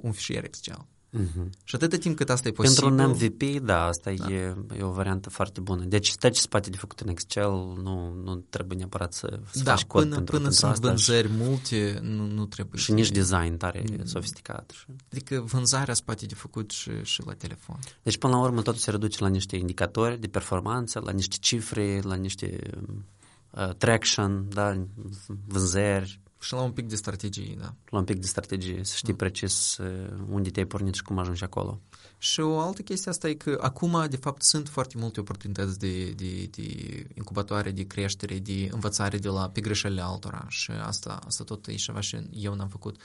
un 0.00 0.12
fișier 0.12 0.44
Excel. 0.44 0.86
Uh-huh. 1.12 1.48
Și 1.64 1.74
atâta 1.74 1.96
timp 1.96 2.16
cât 2.16 2.30
asta 2.30 2.48
e 2.48 2.52
posibil... 2.52 2.88
Pentru 2.88 3.04
un 3.04 3.10
MVP, 3.10 3.64
da, 3.64 3.84
asta 3.84 4.12
da. 4.16 4.32
E, 4.32 4.56
e 4.78 4.82
o 4.82 4.90
variantă 4.90 5.30
foarte 5.30 5.60
bună. 5.60 5.84
Deci 5.84 6.08
stai 6.08 6.30
ce 6.30 6.40
spate 6.40 6.70
de 6.70 6.76
făcut 6.76 7.00
în 7.00 7.08
Excel, 7.08 7.50
nu, 7.82 8.12
nu 8.24 8.36
trebuie 8.48 8.78
neapărat 8.78 9.12
să, 9.12 9.40
să 9.50 9.62
da, 9.62 9.70
faci 9.70 9.84
cod 9.84 10.02
până, 10.02 10.14
pentru, 10.14 10.32
până 10.32 10.48
pentru 10.48 10.60
sunt 10.60 10.72
asta 10.72 10.88
vânzări 10.88 11.28
și... 11.28 11.34
multe, 11.36 11.98
nu, 12.02 12.26
nu 12.26 12.46
trebuie. 12.46 12.80
Și 12.80 12.92
nici 12.92 13.10
design 13.10 13.56
tare 13.56 13.84
mm. 13.90 14.04
sofisticat. 14.04 14.70
Și... 14.74 14.84
Adică 15.10 15.40
vânzarea 15.40 15.94
spate 15.94 16.26
de 16.26 16.34
făcut 16.34 16.70
și, 16.70 16.90
și 17.02 17.22
la 17.26 17.32
telefon. 17.32 17.78
Deci 18.02 18.18
până 18.18 18.32
la 18.32 18.40
urmă 18.40 18.62
totul 18.62 18.80
se 18.80 18.90
reduce 18.90 19.22
la 19.22 19.28
niște 19.28 19.56
indicatori 19.56 20.20
de 20.20 20.26
performanță, 20.26 21.00
la 21.04 21.10
niște 21.12 21.36
cifre, 21.40 22.00
la 22.02 22.14
niște 22.14 22.60
uh, 23.50 23.74
traction, 23.74 24.46
da, 24.48 24.86
vânzări, 25.46 26.20
și 26.46 26.52
la 26.52 26.60
un 26.60 26.72
pic 26.72 26.88
de 26.88 26.96
strategie, 26.96 27.56
da. 27.58 27.74
La 27.90 27.98
un 27.98 28.04
pic 28.04 28.18
de 28.20 28.26
strategie, 28.26 28.84
să 28.84 28.94
știi 28.96 29.12
da. 29.12 29.16
precis 29.16 29.78
unde 30.30 30.50
te-ai 30.50 30.66
pornit 30.66 30.94
și 30.94 31.02
cum 31.02 31.18
ajungi 31.18 31.44
acolo. 31.44 31.80
Și 32.18 32.40
o 32.40 32.58
altă 32.58 32.82
chestie 32.82 33.10
asta 33.10 33.28
e 33.28 33.34
că 33.34 33.58
acum, 33.62 34.06
de 34.10 34.16
fapt, 34.16 34.42
sunt 34.42 34.68
foarte 34.68 34.98
multe 34.98 35.20
oportunități 35.20 35.78
de, 35.78 36.10
de, 36.10 36.48
de 36.50 36.66
incubatoare, 37.14 37.70
de 37.70 37.86
creștere, 37.86 38.38
de 38.38 38.68
învățare 38.72 39.18
de 39.18 39.28
la 39.28 39.48
pe 39.48 39.60
greșelile 39.60 40.02
altora 40.02 40.46
și 40.48 40.70
asta, 40.70 41.18
asta 41.26 41.44
tot 41.44 41.66
e 41.66 41.74
ceva 41.74 42.00
și 42.00 42.16
eu 42.30 42.54
n-am 42.54 42.68
făcut. 42.68 42.96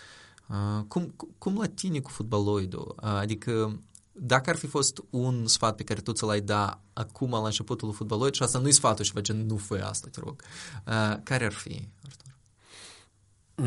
Uh, 0.47 0.83
cum, 0.87 1.15
cum 1.37 1.57
la 1.57 1.67
tine 1.67 1.99
cu 1.99 2.09
fotbaloidul? 2.09 2.95
Uh, 2.97 3.09
adică 3.09 3.81
dacă 4.11 4.49
ar 4.49 4.55
fi 4.55 4.67
fost 4.67 5.03
un 5.09 5.47
sfat 5.47 5.75
pe 5.75 5.83
care 5.83 6.01
tu 6.01 6.11
ți 6.11 6.23
l-ai 6.23 6.41
da 6.41 6.81
acum 6.93 7.31
la 7.31 7.45
începutul 7.45 7.93
fotbalului, 7.93 8.33
și 8.33 8.43
asta 8.43 8.59
nu-i 8.59 8.71
sfatul 8.71 9.05
și 9.05 9.11
face 9.11 9.33
nu 9.33 9.57
fă 9.57 9.85
asta, 9.89 10.07
te 10.11 10.19
rog, 10.19 10.41
uh, 10.87 11.17
care 11.23 11.45
ar 11.45 11.53
fi, 11.53 11.87
Artur? 12.05 12.30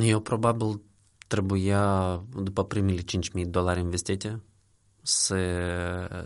Eu 0.01 0.21
probabil 0.21 0.81
trebuia, 1.27 2.15
după 2.43 2.65
primele 2.65 3.01
5.000 3.01 3.47
dolari 3.47 3.81
investite, 3.81 4.41
să, 5.03 5.37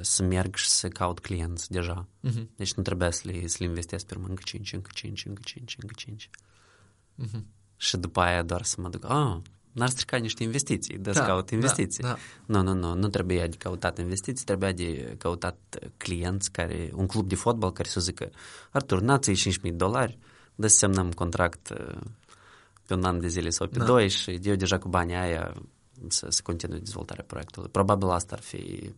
să 0.00 0.22
merg 0.22 0.54
și 0.54 0.68
să 0.68 0.88
caut 0.88 1.20
clienți 1.20 1.70
deja. 1.70 2.08
Uh-huh. 2.28 2.46
Deci 2.56 2.74
nu 2.74 2.82
trebuia 2.82 3.10
să 3.10 3.22
le, 3.24 3.46
să 3.46 3.56
le 3.60 3.66
investesc 3.66 4.06
pe 4.06 4.16
încă 4.28 4.42
5, 4.44 4.72
încă 4.72 4.90
5, 4.94 5.24
încă 5.24 5.40
5, 5.44 5.76
încă 5.80 5.94
5. 5.96 6.30
Uh-huh. 7.22 7.40
Și 7.76 7.96
după 7.96 8.20
aia 8.20 8.42
doar 8.42 8.62
să 8.62 8.80
mă 8.80 8.88
duc, 8.88 9.04
ah, 9.04 9.36
n-ar 9.72 9.88
strica 9.88 10.16
niște 10.16 10.42
investiții, 10.42 10.98
de 10.98 11.10
da, 11.10 11.12
să 11.12 11.26
caut 11.26 11.50
investiții. 11.50 12.02
Da, 12.02 12.08
da. 12.08 12.16
Nu, 12.46 12.62
nu, 12.62 12.72
nu, 12.72 12.94
nu 12.94 13.08
trebuia 13.08 13.46
de 13.46 13.56
căutat 13.56 13.98
investiții, 13.98 14.44
trebuia 14.44 14.72
de 14.72 15.14
căutat 15.18 15.78
clienți 15.96 16.50
care, 16.50 16.90
un 16.94 17.06
club 17.06 17.28
de 17.28 17.34
fotbal 17.34 17.72
care 17.72 17.88
să 17.88 18.00
zică, 18.00 18.30
Artur, 18.70 19.00
n-ați 19.00 19.50
5.000 19.66 19.72
dolari, 19.72 20.18
dă 20.54 20.66
să 20.66 20.76
semnăm 20.76 21.12
contract 21.12 21.70
uh, 21.70 22.00
pe 22.88 22.94
un 22.94 23.04
an 23.04 23.20
de 23.20 23.28
zile 23.28 23.50
sau 23.50 23.66
pe 23.66 23.78
da. 23.78 23.84
doi 23.84 24.08
și 24.08 24.38
eu 24.42 24.54
deja 24.54 24.78
cu 24.78 24.88
banii 24.88 25.14
aia 25.14 25.54
să, 26.08 26.26
să 26.28 26.40
continui 26.44 26.78
dezvoltarea 26.78 27.24
proiectului. 27.26 27.68
Probabil 27.68 28.08
asta 28.08 28.34
ar 28.34 28.40
fi... 28.40 28.92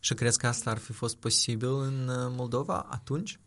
Și 0.00 0.14
crezi 0.14 0.38
că 0.38 0.46
asta 0.46 0.70
ar 0.70 0.78
fi 0.78 0.92
fost 0.92 1.16
posibil 1.16 1.68
în 1.68 2.08
uh, 2.08 2.32
Moldova 2.36 2.86
atunci? 2.90 3.38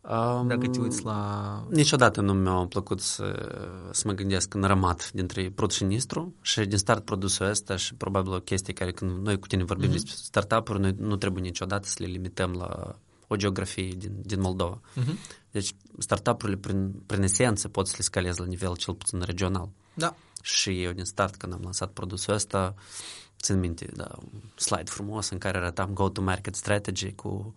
Um, 0.00 0.46
Dacă 0.46 0.68
te 0.68 0.80
uiți 0.80 1.04
la... 1.04 1.66
Niciodată 1.70 2.20
nu 2.20 2.32
mi-a 2.32 2.66
plăcut 2.68 3.00
să, 3.00 3.52
să 3.92 4.02
mă 4.06 4.12
gândesc 4.12 4.54
în 4.54 4.62
rămat 4.62 5.10
dintre 5.12 5.50
produs 5.50 5.76
și 5.76 5.84
nistru 5.84 6.34
și 6.40 6.64
din 6.64 6.78
start 6.78 7.04
produsul 7.04 7.46
ăsta 7.46 7.76
și 7.76 7.94
probabil 7.94 8.32
o 8.32 8.40
chestie 8.40 8.72
care 8.72 8.92
când 8.92 9.26
noi 9.26 9.38
cu 9.38 9.46
tine 9.46 9.64
vorbim 9.64 9.88
mm-hmm. 9.88 9.92
despre 9.92 10.12
startup-uri, 10.16 10.80
noi 10.80 10.94
nu 10.98 11.16
trebuie 11.16 11.42
niciodată 11.42 11.88
să 11.88 11.96
le 11.98 12.06
limităm 12.06 12.52
la 12.52 12.98
o 13.28 13.36
geografie 13.36 13.94
din, 13.96 14.12
din 14.22 14.40
Moldova. 14.40 14.80
Mm-hmm. 14.80 15.16
Deci 15.50 15.74
startup-urile 15.98 16.58
prin, 16.58 16.92
prin 17.06 17.22
esență 17.22 17.68
pot 17.68 17.86
să 17.86 17.94
le 17.96 18.02
scalezi 18.02 18.40
la 18.40 18.46
nivel 18.46 18.76
cel 18.76 18.94
puțin 18.94 19.20
regional. 19.20 19.68
Da. 19.94 20.16
Și 20.42 20.82
eu 20.82 20.92
din 20.92 21.04
start 21.04 21.36
când 21.36 21.52
am 21.52 21.60
lansat 21.62 21.90
produsul 21.90 22.34
ăsta, 22.34 22.74
țin 23.40 23.58
minte, 23.58 23.90
da, 23.94 24.18
un 24.32 24.40
slide 24.54 24.90
frumos 24.90 25.28
în 25.28 25.38
care 25.38 25.58
arătam 25.58 25.92
go-to-market 25.92 26.54
strategy 26.54 27.12
cu 27.12 27.54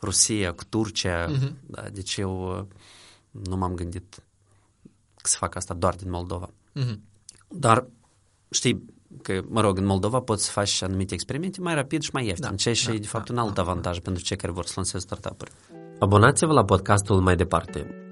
Rusia, 0.00 0.52
cu 0.52 0.64
Turcia, 0.64 1.30
uh-huh. 1.30 1.52
da, 1.66 1.82
deci 1.82 2.16
eu 2.16 2.58
uh, 2.58 2.64
nu 3.30 3.56
m-am 3.56 3.74
gândit 3.74 4.22
să 5.22 5.36
fac 5.36 5.54
asta 5.54 5.74
doar 5.74 5.94
din 5.94 6.10
Moldova. 6.10 6.50
Uh-huh. 6.76 6.96
Dar 7.48 7.86
știi 8.50 8.84
că, 9.22 9.40
mă 9.48 9.60
rog, 9.60 9.78
în 9.78 9.84
Moldova 9.84 10.20
poți 10.20 10.44
să 10.44 10.50
faci 10.50 10.82
anumite 10.82 11.14
experimente 11.14 11.60
mai 11.60 11.74
rapid 11.74 12.02
și 12.02 12.10
mai 12.12 12.26
ieftin, 12.26 12.48
da, 12.48 12.54
ceea 12.54 12.74
ce 12.74 12.86
da, 12.86 12.94
e 12.94 12.98
de 12.98 13.06
fapt 13.06 13.30
da, 13.30 13.32
un 13.32 13.38
alt 13.38 13.54
da, 13.54 13.62
avantaj 13.62 13.94
da. 13.96 14.02
pentru 14.02 14.22
cei 14.22 14.36
care 14.36 14.52
vor 14.52 14.64
să 14.64 14.72
lanseze 14.76 15.04
startup-uri. 15.04 15.50
Abonați-vă 15.98 16.52
la 16.52 16.64
podcastul 16.64 17.20
mai 17.20 17.36
departe. 17.36 18.04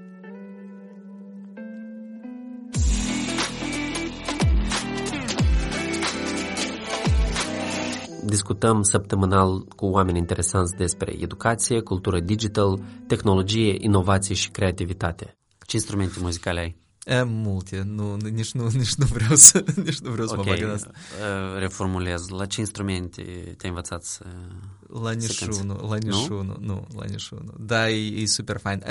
discutăm 8.25 8.81
săptămânal 8.81 9.65
cu 9.75 9.85
oameni 9.85 10.17
interesanți 10.17 10.75
despre 10.75 11.15
educație, 11.19 11.79
cultură 11.79 12.19
digital, 12.19 12.79
tehnologie, 13.07 13.75
inovație 13.79 14.35
și 14.35 14.49
creativitate. 14.49 15.37
Ce 15.67 15.75
instrumente 15.75 16.19
muzicale 16.21 16.59
ai? 16.59 16.82
E, 17.05 17.23
multe, 17.23 17.83
nu, 17.85 18.15
nici, 18.15 18.51
nu, 18.51 18.69
nici 18.73 18.93
nu 18.93 19.05
vreau 19.05 19.35
să, 19.35 19.63
nici 19.83 19.99
nu 19.99 20.11
vreau 20.11 20.27
să 20.27 20.33
okay. 20.37 20.45
mă 20.45 20.51
bag 20.51 20.63
în 20.63 20.73
asta. 20.73 20.91
Reformulez. 21.57 22.27
La 22.27 22.45
ce 22.45 22.59
instrumente 22.59 23.21
te-ai 23.57 23.69
învățat 23.69 24.03
să 24.03 24.25
La 25.01 25.11
niciunul, 25.11 25.87
la 25.89 25.95
niciunul, 25.95 26.57
nu? 26.61 26.73
nu, 26.73 26.87
la 26.95 27.05
niciunul. 27.05 27.53
Da, 27.59 27.89
e, 27.89 28.21
e 28.21 28.25
super 28.25 28.57
fain. 28.57 28.83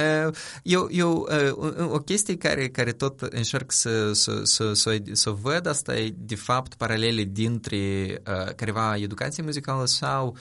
Eu, 0.62 0.88
eu, 0.90 1.29
o 1.90 1.98
chestie 1.98 2.37
care, 2.37 2.68
care 2.68 2.92
tot 2.92 3.20
încerc 3.20 3.72
să, 3.72 4.12
să, 4.12 4.40
să, 4.44 4.72
să, 4.72 5.03
să 5.12 5.31
văd, 5.31 5.66
asta 5.66 5.96
e 5.96 6.14
de 6.16 6.35
fapt 6.35 6.75
paralele 6.75 7.22
dintre 7.22 8.16
careva 8.57 8.96
educație 8.96 9.42
muzicală 9.42 9.87
sau 9.87 10.37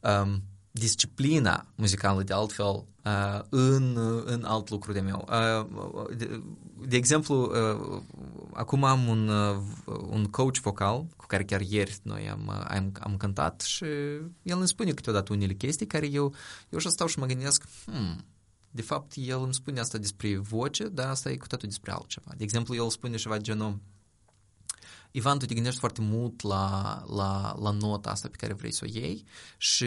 um, 0.00 0.42
disciplina 0.70 1.66
muzicală 1.74 2.22
de 2.22 2.32
altfel 2.32 2.84
uh, 3.08 3.44
în, 3.48 3.98
în 4.24 4.44
alt 4.44 4.70
lucru 4.70 4.92
de 4.92 5.00
meu. 5.00 5.28
Uh, 5.28 6.16
de, 6.16 6.42
de 6.86 6.96
exemplu, 6.96 7.42
uh, 7.42 8.02
acum 8.52 8.84
am 8.84 9.08
un, 9.08 9.28
uh, 9.28 9.56
un 10.08 10.24
coach 10.24 10.56
vocal 10.56 11.06
cu 11.16 11.26
care 11.26 11.44
chiar 11.44 11.60
ieri 11.60 11.98
noi 12.02 12.28
am, 12.30 12.48
am, 12.68 12.92
am 13.00 13.16
cântat 13.16 13.60
și 13.60 13.84
el 14.42 14.58
îmi 14.58 14.68
spune 14.68 14.92
câteodată 14.92 15.32
unele 15.32 15.52
chestii 15.52 15.86
care 15.86 16.06
eu, 16.10 16.34
eu 16.68 16.78
și 16.78 16.88
stau 16.88 17.06
și 17.06 17.18
mă 17.18 17.26
gândesc, 17.26 17.64
hmm, 17.84 18.24
de 18.70 18.82
fapt, 18.82 19.12
el 19.16 19.42
îmi 19.42 19.54
spune 19.54 19.80
asta 19.80 19.98
despre 19.98 20.36
voce, 20.36 20.88
dar 20.88 21.08
asta 21.08 21.30
e 21.30 21.36
cu 21.36 21.46
totul 21.46 21.68
despre 21.68 21.92
altceva. 21.92 22.32
De 22.36 22.44
exemplu, 22.44 22.74
el 22.74 22.90
spune 22.90 23.16
ceva 23.16 23.36
genul, 23.36 23.78
Ivan, 25.10 25.38
tu 25.38 25.46
te 25.46 25.54
gândești 25.54 25.78
foarte 25.78 26.00
mult 26.00 26.42
la, 26.42 27.04
la, 27.06 27.56
la 27.58 27.70
nota 27.70 28.10
asta 28.10 28.28
pe 28.28 28.36
care 28.36 28.52
vrei 28.52 28.72
să 28.72 28.84
o 28.84 28.90
iei 28.92 29.24
și 29.56 29.86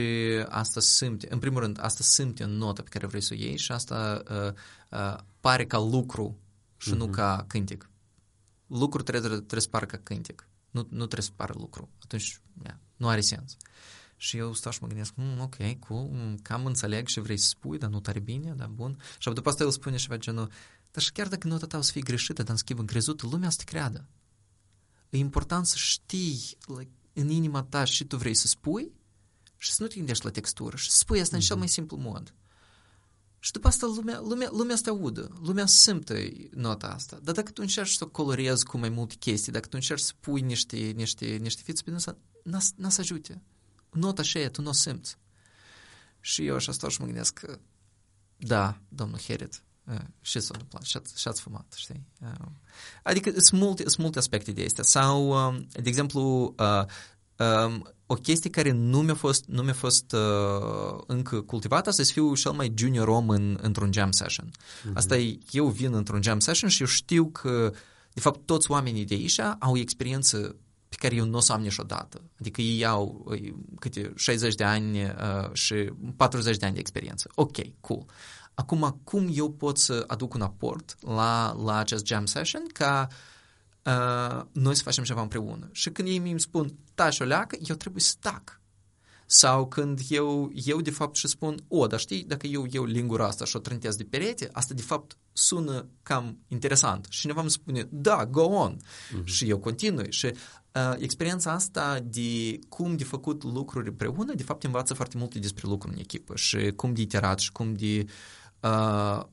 asta 0.49 0.79
simte, 0.79 1.27
în 1.29 1.39
primul 1.39 1.59
rând, 1.59 1.77
asta 1.81 2.03
simte 2.03 2.43
în 2.43 2.51
nota 2.51 2.81
pe 2.81 2.89
care 2.89 3.07
vrei 3.07 3.21
să 3.21 3.33
o 3.33 3.37
iei 3.37 3.57
și 3.57 3.71
asta 3.71 4.23
uh, 4.29 4.53
uh, 4.99 5.17
pare 5.39 5.65
ca 5.65 5.79
lucru 5.79 6.37
și 6.77 6.89
uh-huh. 6.89 6.97
nu 6.97 7.03
mhm. 7.03 7.13
ca 7.13 7.45
cântic. 7.47 7.89
Lucru 8.67 9.01
trebuie, 9.01 9.29
trebuie 9.29 9.61
să 9.61 9.67
pară 9.67 9.85
ca 9.85 9.97
cântic. 9.97 10.47
Nu, 10.69 10.87
nu 10.89 11.05
trebuie 11.05 11.27
să 11.27 11.31
pară 11.35 11.53
lucru. 11.57 11.89
Atunci, 12.03 12.41
yeah, 12.63 12.77
nu 12.95 13.07
are 13.07 13.21
sens. 13.21 13.57
Și 14.15 14.37
eu 14.37 14.53
stau 14.53 14.71
și 14.71 14.77
mă 14.81 14.87
gândesc, 14.87 15.13
mm, 15.15 15.39
ok, 15.39 15.79
cool, 15.79 16.09
mm, 16.11 16.37
cam 16.41 16.65
înțeleg 16.65 17.07
și 17.07 17.19
vrei 17.19 17.37
să 17.37 17.47
spui, 17.47 17.77
dar 17.77 17.89
nu 17.89 17.99
tare 17.99 18.19
bine, 18.19 18.53
da, 18.57 18.67
bun. 18.67 18.97
Și 19.17 19.29
după 19.29 19.49
asta 19.49 19.63
el 19.63 19.71
spune 19.71 19.95
ceva 19.95 20.17
genul, 20.17 20.51
dar 20.91 21.03
și 21.03 21.11
chiar 21.11 21.27
dacă 21.27 21.47
nota 21.47 21.65
ta 21.65 21.77
o 21.77 21.81
să 21.81 21.91
fie 21.91 22.01
greșită, 22.01 22.41
dar 22.41 22.51
în 22.51 22.57
schimb 22.57 22.79
încrezută, 22.79 23.27
lumea 23.31 23.49
să 23.49 23.57
te 23.57 23.63
creadă 23.63 24.07
e 25.11 25.17
important 25.17 25.65
să 25.65 25.75
știi 25.77 26.57
like, 26.65 26.91
în 27.13 27.29
inima 27.29 27.63
ta 27.63 27.83
și 27.83 28.05
tu 28.05 28.17
vrei 28.17 28.33
să 28.33 28.47
spui 28.47 28.91
și 29.57 29.71
să 29.71 29.81
nu 29.81 29.87
te 29.87 29.95
gândești 29.95 30.25
la 30.25 30.31
textură 30.31 30.75
și 30.77 30.91
să 30.91 30.97
spui 30.97 31.19
asta 31.19 31.35
mm-hmm. 31.35 31.39
în 31.39 31.45
cel 31.45 31.55
mai 31.55 31.67
simplu 31.67 31.97
mod. 31.97 32.33
Și 33.39 33.51
după 33.51 33.67
asta 33.67 33.85
lumea, 33.85 34.19
lumea, 34.19 34.49
lumea 34.51 34.75
să 34.75 34.81
te 34.81 34.89
audă, 34.89 35.39
lumea 35.41 35.65
simte 35.65 36.49
nota 36.51 36.87
asta. 36.87 37.19
Dar 37.23 37.35
dacă 37.35 37.51
tu 37.51 37.61
încerci 37.61 37.93
să 37.93 38.03
o 38.03 38.07
colorezi 38.07 38.65
cu 38.65 38.77
mai 38.77 38.89
multe 38.89 39.15
chestii, 39.15 39.51
dacă 39.51 39.65
tu 39.65 39.75
încerci 39.75 40.01
să 40.01 40.13
pui 40.19 40.41
niște, 40.41 40.77
niște, 40.77 41.25
niște 41.25 41.61
fițe 41.63 41.83
pe 41.83 41.91
asta, 41.91 42.17
n-a 42.75 42.89
să 42.89 43.01
ajute. 43.01 43.41
Nota 43.91 44.21
așa 44.21 44.39
e, 44.39 44.49
tu 44.49 44.61
nu 44.61 44.69
o 44.69 44.73
simți. 44.73 45.17
Și 46.19 46.45
eu 46.45 46.55
așa 46.55 46.71
stau 46.71 46.89
și 46.89 46.99
mă 46.99 47.05
gândesc 47.05 47.33
că 47.33 47.59
da, 48.37 48.81
domnul 48.89 49.19
Herit, 49.19 49.63
și 50.21 50.39
s-a 50.39 50.53
întâmplat, 50.53 50.83
și 51.15 51.27
ați 51.27 51.41
fumat, 51.41 51.73
știi? 51.75 52.07
Adică 53.03 53.39
sunt 53.39 53.61
multe, 53.61 53.83
sunt 53.83 53.97
multe 53.97 54.17
aspecte 54.17 54.51
de 54.51 54.63
astea. 54.63 54.83
Sau, 54.83 55.35
de 55.71 55.89
exemplu, 55.89 56.55
o 58.05 58.13
chestie 58.13 58.49
care 58.49 58.71
nu 58.71 59.01
mi-a 59.01 59.15
fost, 59.15 59.45
nu 59.45 59.61
mi-a 59.61 59.73
fost 59.73 60.11
uh, 60.11 61.01
încă 61.07 61.41
cultivată, 61.41 61.89
asta 61.89 62.03
să 62.03 62.11
fiu 62.11 62.35
cel 62.35 62.51
mai 62.51 62.73
junior 62.75 63.07
om 63.07 63.29
în, 63.29 63.57
într-un 63.61 63.91
jam 63.91 64.11
session. 64.11 64.51
Mm-hmm. 64.51 64.93
Asta 64.93 65.17
e, 65.17 65.37
eu 65.51 65.67
vin 65.67 65.93
într-un 65.93 66.21
jam 66.21 66.39
session 66.39 66.69
și 66.69 66.81
eu 66.81 66.87
știu 66.87 67.25
că, 67.25 67.73
de 68.13 68.19
fapt, 68.19 68.45
toți 68.45 68.71
oamenii 68.71 69.05
de 69.05 69.13
aici 69.13 69.39
au 69.59 69.77
experiență 69.77 70.55
pe 70.89 70.95
care 70.97 71.15
eu 71.15 71.25
nu 71.25 71.37
o 71.37 71.39
să 71.39 71.53
am 71.53 71.61
niciodată. 71.61 72.21
Adică 72.39 72.61
ei 72.61 72.85
au 72.85 73.33
câte 73.79 74.13
60 74.15 74.55
de 74.55 74.63
ani 74.63 75.03
uh, 75.03 75.53
și 75.53 75.73
40 76.15 76.57
de 76.57 76.65
ani 76.65 76.73
de 76.73 76.79
experiență. 76.79 77.29
Ok, 77.35 77.57
cool. 77.79 78.05
Acum, 78.53 79.01
cum 79.03 79.29
eu 79.33 79.51
pot 79.51 79.77
să 79.77 80.03
aduc 80.07 80.33
un 80.33 80.41
aport 80.41 80.95
la, 80.99 81.55
la 81.63 81.77
acest 81.77 82.05
jam 82.05 82.25
session 82.25 82.63
ca 82.73 83.07
uh, 83.83 84.45
noi 84.51 84.75
să 84.75 84.83
facem 84.83 85.03
ceva 85.03 85.21
împreună? 85.21 85.69
Și 85.71 85.89
când 85.89 86.07
ei 86.07 86.17
mi 86.17 86.39
spun, 86.39 86.77
taci 86.93 87.19
o 87.19 87.23
leacă, 87.23 87.57
eu 87.67 87.75
trebuie 87.75 88.01
să 88.01 88.13
tac. 88.19 88.61
Sau 89.25 89.67
când 89.67 89.99
eu, 90.09 90.51
eu 90.53 90.81
de 90.81 90.91
fapt 90.91 91.15
și 91.15 91.27
spun, 91.27 91.63
o, 91.67 91.87
dar 91.87 91.99
știi, 91.99 92.23
dacă 92.23 92.47
eu 92.47 92.65
iau 92.69 92.83
lingura 92.85 93.25
asta 93.25 93.45
și 93.45 93.55
o 93.55 93.59
trântez 93.59 93.95
de 93.95 94.03
perete, 94.03 94.49
asta 94.51 94.73
de 94.73 94.81
fapt 94.81 95.17
sună 95.33 95.87
cam 96.03 96.37
interesant. 96.47 97.07
Și 97.09 97.19
cineva 97.19 97.41
îmi 97.41 97.49
spune, 97.49 97.87
da, 97.91 98.25
go 98.25 98.43
on. 98.43 98.77
Uh-huh. 98.77 99.23
Și 99.23 99.49
eu 99.49 99.59
continui. 99.59 100.11
Și 100.11 100.25
uh, 100.25 100.93
experiența 100.97 101.51
asta 101.51 101.99
de 102.03 102.59
cum 102.69 102.95
de 102.95 103.03
făcut 103.03 103.43
lucruri 103.43 103.89
împreună, 103.89 104.33
de 104.33 104.43
fapt 104.43 104.63
învață 104.63 104.93
foarte 104.93 105.17
multe 105.17 105.39
despre 105.39 105.67
lucru 105.67 105.89
în 105.89 105.99
echipă 105.99 106.35
și 106.35 106.71
cum 106.75 106.93
de 106.93 107.01
iterat 107.01 107.39
și 107.39 107.51
cum 107.51 107.73
de 107.73 108.05
uh, 108.05 108.11
uh, 108.61 109.23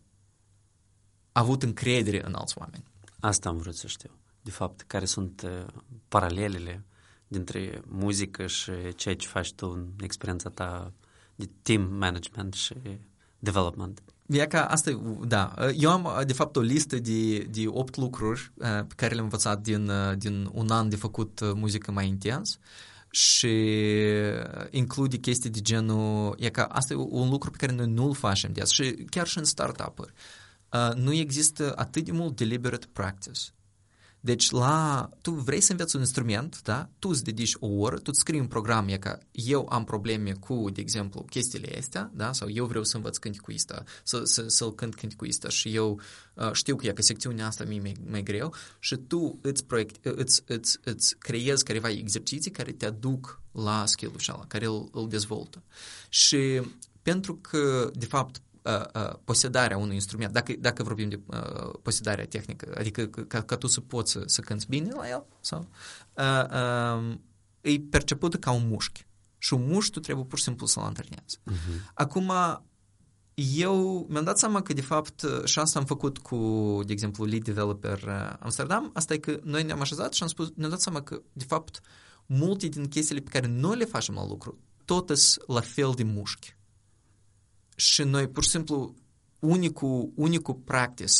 avut 1.32 1.62
încredere 1.62 2.26
în 2.26 2.34
alți 2.34 2.58
oameni. 2.58 2.84
Asta 3.20 3.48
am 3.48 3.56
vrut 3.56 3.74
să 3.74 3.86
știu. 3.86 4.10
De 4.42 4.50
fapt, 4.50 4.80
care 4.80 5.04
sunt 5.04 5.42
uh, 5.42 5.66
paralelele 6.08 6.84
dintre 7.28 7.82
muzică 7.86 8.46
și 8.46 8.72
ceea 8.94 9.16
ce 9.16 9.26
faci 9.26 9.52
tu 9.52 9.66
în 9.66 9.86
experiența 10.00 10.50
ta 10.50 10.92
de 11.34 11.48
team 11.62 11.82
management 11.82 12.54
și 12.54 12.74
development. 13.38 14.02
E 14.26 14.46
ca 14.46 14.64
asta, 14.64 15.00
da. 15.26 15.54
Eu 15.74 15.90
am, 15.90 16.22
de 16.26 16.32
fapt, 16.32 16.56
o 16.56 16.60
listă 16.60 16.98
de, 16.98 17.38
de 17.38 17.64
8 17.66 17.96
lucruri 17.96 18.52
uh, 18.54 18.66
pe 18.66 18.94
care 18.96 19.12
le-am 19.12 19.24
învățat 19.24 19.60
din, 19.60 19.88
uh, 19.88 20.16
din 20.16 20.48
un 20.52 20.70
an 20.70 20.88
de 20.88 20.96
făcut 20.96 21.40
uh, 21.40 21.50
muzică 21.54 21.92
mai 21.92 22.06
intens 22.06 22.58
și 23.10 23.54
include 24.70 25.16
chestii 25.16 25.50
de 25.50 25.60
genul, 25.60 26.36
e 26.38 26.48
ca 26.48 26.64
asta 26.64 26.92
e 26.92 26.96
un 26.96 27.28
lucru 27.28 27.50
pe 27.50 27.56
care 27.56 27.72
noi 27.72 27.86
nu-l 27.86 28.14
facem 28.14 28.52
de 28.52 28.62
și 28.64 28.92
chiar 29.10 29.26
și 29.26 29.38
în 29.38 29.44
startup-uri. 29.44 30.12
Uh, 30.72 30.94
nu 30.94 31.12
există 31.12 31.72
atât 31.76 32.04
de 32.04 32.12
mult 32.12 32.36
deliberate 32.36 32.86
practice. 32.92 33.40
Deci, 34.20 34.50
la, 34.50 35.08
tu 35.20 35.30
vrei 35.30 35.60
să 35.60 35.72
înveți 35.72 35.94
un 35.94 36.00
instrument, 36.00 36.62
da? 36.62 36.88
tu 36.98 37.08
îți 37.08 37.24
dedici 37.24 37.56
o 37.60 37.66
oră, 37.66 37.96
tu 37.96 38.02
îți 38.04 38.18
scrii 38.18 38.40
un 38.40 38.46
program, 38.46 38.88
e 38.88 38.96
că 38.96 39.18
eu 39.30 39.68
am 39.70 39.84
probleme 39.84 40.32
cu, 40.32 40.70
de 40.72 40.80
exemplu, 40.80 41.24
chestiile 41.30 41.76
astea, 41.78 42.10
da? 42.14 42.32
sau 42.32 42.50
eu 42.50 42.66
vreau 42.66 42.84
să 42.84 42.96
învăț 42.96 43.16
cânticuista, 43.16 43.84
să, 44.02 44.24
să, 44.24 44.44
să-l 44.48 44.74
cânt 44.74 44.94
cânticuista 44.94 45.48
și 45.48 45.74
eu 45.74 46.00
uh, 46.34 46.52
știu 46.52 46.76
că 46.76 46.86
e 46.86 46.92
că 46.92 47.02
secțiunea 47.02 47.46
asta 47.46 47.64
mie 47.64 47.80
mai, 47.80 47.96
mai 48.10 48.22
greu 48.22 48.54
și 48.78 48.96
tu 48.96 49.38
îți, 49.42 49.64
proiect, 49.64 50.04
îți, 50.06 50.42
îți, 50.46 50.78
îți 50.84 51.16
creezi 51.18 51.64
careva 51.64 51.90
exerciții 51.90 52.50
care 52.50 52.72
te 52.72 52.86
aduc 52.86 53.42
la 53.52 53.86
skill-ul 53.86 54.20
ăla, 54.28 54.44
care 54.46 54.66
îl, 54.66 54.88
îl 54.92 55.08
dezvoltă. 55.08 55.62
Și 56.08 56.60
pentru 57.02 57.34
că, 57.34 57.90
de 57.94 58.06
fapt, 58.06 58.36
uh, 58.36 58.42
uh, 58.42 58.47
posedarea 59.24 59.76
unui 59.76 59.94
instrument, 59.94 60.32
dacă, 60.32 60.52
dacă 60.58 60.82
vorbim 60.82 61.08
de 61.08 61.20
uh, 61.26 61.72
posedarea 61.82 62.26
tehnică, 62.26 62.74
adică 62.78 63.06
ca, 63.06 63.42
ca 63.42 63.56
tu 63.56 63.66
să 63.66 63.80
poți 63.80 64.12
să, 64.12 64.22
să 64.26 64.40
cânți 64.40 64.68
bine 64.68 64.90
la 64.92 65.08
el, 65.08 65.24
sau, 65.40 65.68
uh, 66.14 67.08
uh, 67.10 67.18
e 67.60 67.80
percepută 67.90 68.36
ca 68.36 68.50
un 68.50 68.68
mușchi. 68.68 69.06
Și 69.38 69.54
un 69.54 69.66
mușchi 69.66 69.90
tu 69.90 70.00
trebuie 70.00 70.24
pur 70.24 70.38
și 70.38 70.44
simplu 70.44 70.66
să-l 70.66 70.82
antrenezi. 70.82 71.38
Uh-huh. 71.50 71.92
Acum, 71.94 72.32
eu 73.34 74.06
mi-am 74.08 74.24
dat 74.24 74.38
seama 74.38 74.62
că, 74.62 74.72
de 74.72 74.80
fapt, 74.80 75.24
și 75.44 75.58
asta 75.58 75.78
am 75.78 75.84
făcut 75.84 76.18
cu, 76.18 76.36
de 76.86 76.92
exemplu, 76.92 77.24
lead 77.24 77.44
developer 77.44 78.08
Amsterdam, 78.40 78.90
asta 78.94 79.14
e 79.14 79.18
că 79.18 79.40
noi 79.42 79.62
ne-am 79.62 79.80
așezat 79.80 80.12
și 80.12 80.22
am 80.22 80.28
spus, 80.28 80.52
ne-am 80.54 80.70
dat 80.70 80.80
seama 80.80 81.02
că, 81.02 81.20
de 81.32 81.44
fapt, 81.44 81.80
multe 82.26 82.66
din 82.66 82.88
chestiile 82.88 83.20
pe 83.20 83.30
care 83.30 83.46
noi 83.46 83.76
le 83.76 83.84
facem 83.84 84.14
la 84.14 84.26
lucru, 84.26 84.58
tot 84.84 85.12
la 85.46 85.60
fel 85.60 85.92
de 85.96 86.02
mușchi 86.02 86.56
și 87.78 88.02
noi 88.02 88.28
pur 88.28 88.42
și 88.42 88.48
simplu 88.48 88.94
unicul, 89.38 90.12
unicul 90.14 90.54
practice 90.54 91.14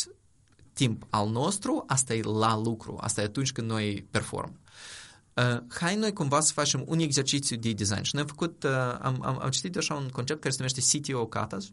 timp 0.73 1.07
al 1.11 1.29
nostru, 1.29 1.85
asta 1.87 2.14
e 2.14 2.23
la 2.23 2.57
lucru, 2.57 2.99
asta 3.01 3.21
e 3.21 3.25
atunci 3.25 3.53
când 3.53 3.68
noi 3.68 4.07
perform. 4.11 4.61
Uh, 5.35 5.59
hai 5.68 5.97
noi 5.97 6.12
cumva 6.12 6.40
să 6.40 6.53
facem 6.53 6.85
un 6.87 6.99
exercițiu 6.99 7.57
de 7.57 7.73
design 7.73 8.03
și 8.03 8.14
noi 8.14 8.23
am 8.23 8.29
făcut, 8.29 8.62
uh, 8.62 8.71
am, 9.01 9.23
am, 9.23 9.38
am 9.40 9.51
citit 9.51 9.77
așa 9.77 9.94
un 9.94 10.09
concept 10.09 10.40
care 10.40 10.55
se 10.55 10.62
numește 10.62 10.99
CTO 10.99 11.27
Katas. 11.27 11.71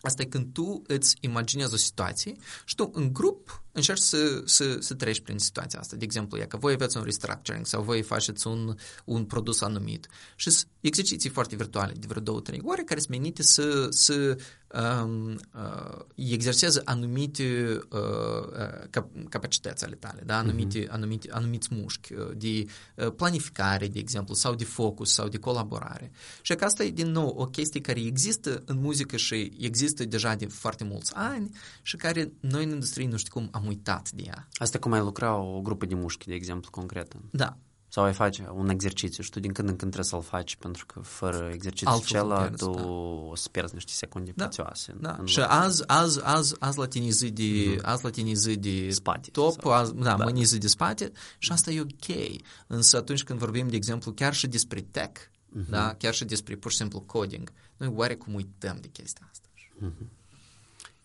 Asta 0.00 0.22
e 0.22 0.24
când 0.24 0.52
tu 0.52 0.82
îți 0.86 1.16
imaginezi 1.20 1.74
o 1.74 1.76
situație 1.76 2.36
și 2.64 2.74
tu 2.74 2.90
în 2.92 3.12
grup 3.12 3.63
încerci 3.74 4.00
să, 4.00 4.42
să, 4.44 4.76
să 4.80 4.94
treci 4.94 5.20
prin 5.20 5.38
situația 5.38 5.78
asta. 5.78 5.96
De 5.96 6.04
exemplu, 6.04 6.38
e 6.38 6.44
că 6.44 6.56
voi 6.56 6.72
aveți 6.72 6.96
un 6.96 7.02
restructuring 7.02 7.66
sau 7.66 7.82
voi 7.82 8.02
faceți 8.02 8.46
un, 8.46 8.74
un 9.04 9.24
produs 9.24 9.60
anumit 9.60 10.08
și 10.36 10.50
exerciții 10.80 11.30
foarte 11.30 11.56
virtuale 11.56 11.92
de 11.92 12.06
vreo 12.08 12.22
două, 12.22 12.40
trei 12.40 12.60
ore 12.64 12.82
care 12.82 13.00
sunt 13.00 13.12
menite 13.12 13.42
să, 13.42 13.86
să 13.90 14.36
um, 14.74 15.30
uh, 15.54 16.04
exersează 16.14 16.82
anumite 16.84 17.78
uh, 17.90 18.88
cap- 18.90 19.28
capacități 19.28 19.84
ale 19.84 19.94
tale, 19.94 20.22
da? 20.26 20.38
anumite, 20.38 20.84
uh-huh. 20.84 20.90
anumite, 20.90 21.28
anumiți 21.30 21.68
mușchi 21.70 22.12
uh, 22.12 22.30
de 22.36 22.64
uh, 22.94 23.12
planificare, 23.16 23.88
de 23.88 23.98
exemplu, 23.98 24.34
sau 24.34 24.54
de 24.54 24.64
focus, 24.64 25.12
sau 25.12 25.28
de 25.28 25.38
colaborare. 25.38 26.10
Și 26.42 26.54
că 26.54 26.64
asta 26.64 26.84
e, 26.84 26.90
din 26.90 27.10
nou, 27.10 27.28
o 27.28 27.46
chestie 27.46 27.80
care 27.80 28.00
există 28.00 28.62
în 28.66 28.78
muzică 28.78 29.16
și 29.16 29.52
există 29.58 30.04
deja 30.04 30.34
de 30.34 30.46
foarte 30.46 30.84
mulți 30.84 31.12
ani 31.14 31.50
și 31.82 31.96
care 31.96 32.32
noi 32.40 32.64
în 32.64 32.70
industrie 32.70 33.08
nu 33.08 33.16
știu 33.16 33.32
cum 33.32 33.48
am 33.52 33.63
uitat 33.66 34.10
de 34.10 34.22
ea. 34.26 34.48
Asta 34.52 34.78
cum 34.78 34.92
ai 34.92 35.00
lucra 35.00 35.36
o 35.36 35.60
grupă 35.60 35.86
de 35.86 35.94
mușchi, 35.94 36.26
de 36.26 36.34
exemplu, 36.34 36.70
concretă. 36.70 37.16
Da. 37.30 37.56
Sau 37.88 38.04
ai 38.04 38.12
face 38.12 38.48
un 38.54 38.68
exercițiu 38.68 39.22
și 39.22 39.30
tu 39.30 39.40
din 39.40 39.52
când 39.52 39.68
în 39.68 39.76
când 39.76 39.92
trebuie 39.92 40.10
să-l 40.10 40.30
faci 40.30 40.56
pentru 40.56 40.86
că 40.86 41.00
fără 41.00 41.50
exercițiul 41.52 41.96
acela 41.96 42.48
tu 42.48 42.70
da. 42.70 42.86
o 42.86 43.34
să 43.34 43.48
pierzi 43.48 43.74
niște 43.74 43.92
secunde 43.92 44.32
da. 44.34 44.44
prețioase. 44.44 44.96
Da. 45.00 45.18
Și 45.24 45.40
azi, 45.40 45.82
azi, 45.86 46.20
azi, 46.24 46.54
azi 46.58 46.78
la 46.78 46.86
tine 46.86 47.08
zi 47.08 47.30
de, 47.30 47.42
mm-hmm. 47.42 47.82
azi 47.82 48.04
la 48.04 48.10
tine 48.10 48.32
zi 48.32 48.56
de 48.56 48.90
spate, 48.90 49.30
top, 49.30 49.60
sau... 49.60 49.72
azi, 49.72 49.94
da, 49.94 50.16
da, 50.16 50.24
mâine 50.24 50.42
zi 50.42 50.58
de 50.58 50.66
spate 50.66 51.12
și 51.38 51.52
asta 51.52 51.70
e 51.70 51.80
ok. 51.80 52.40
Însă 52.66 52.96
atunci 52.96 53.24
când 53.24 53.38
vorbim, 53.38 53.68
de 53.68 53.76
exemplu, 53.76 54.12
chiar 54.12 54.34
și 54.34 54.46
despre 54.46 54.80
tech, 54.80 55.20
mm-hmm. 55.20 55.68
da, 55.68 55.94
chiar 55.94 56.14
și 56.14 56.24
despre 56.24 56.56
pur 56.56 56.70
și 56.70 56.76
simplu 56.76 57.00
coding, 57.00 57.52
noi 57.76 57.92
oarecum 57.94 58.34
uităm 58.34 58.78
de 58.80 58.88
chestia 58.88 59.28
asta. 59.30 59.48
Mm-hmm. 59.82 60.08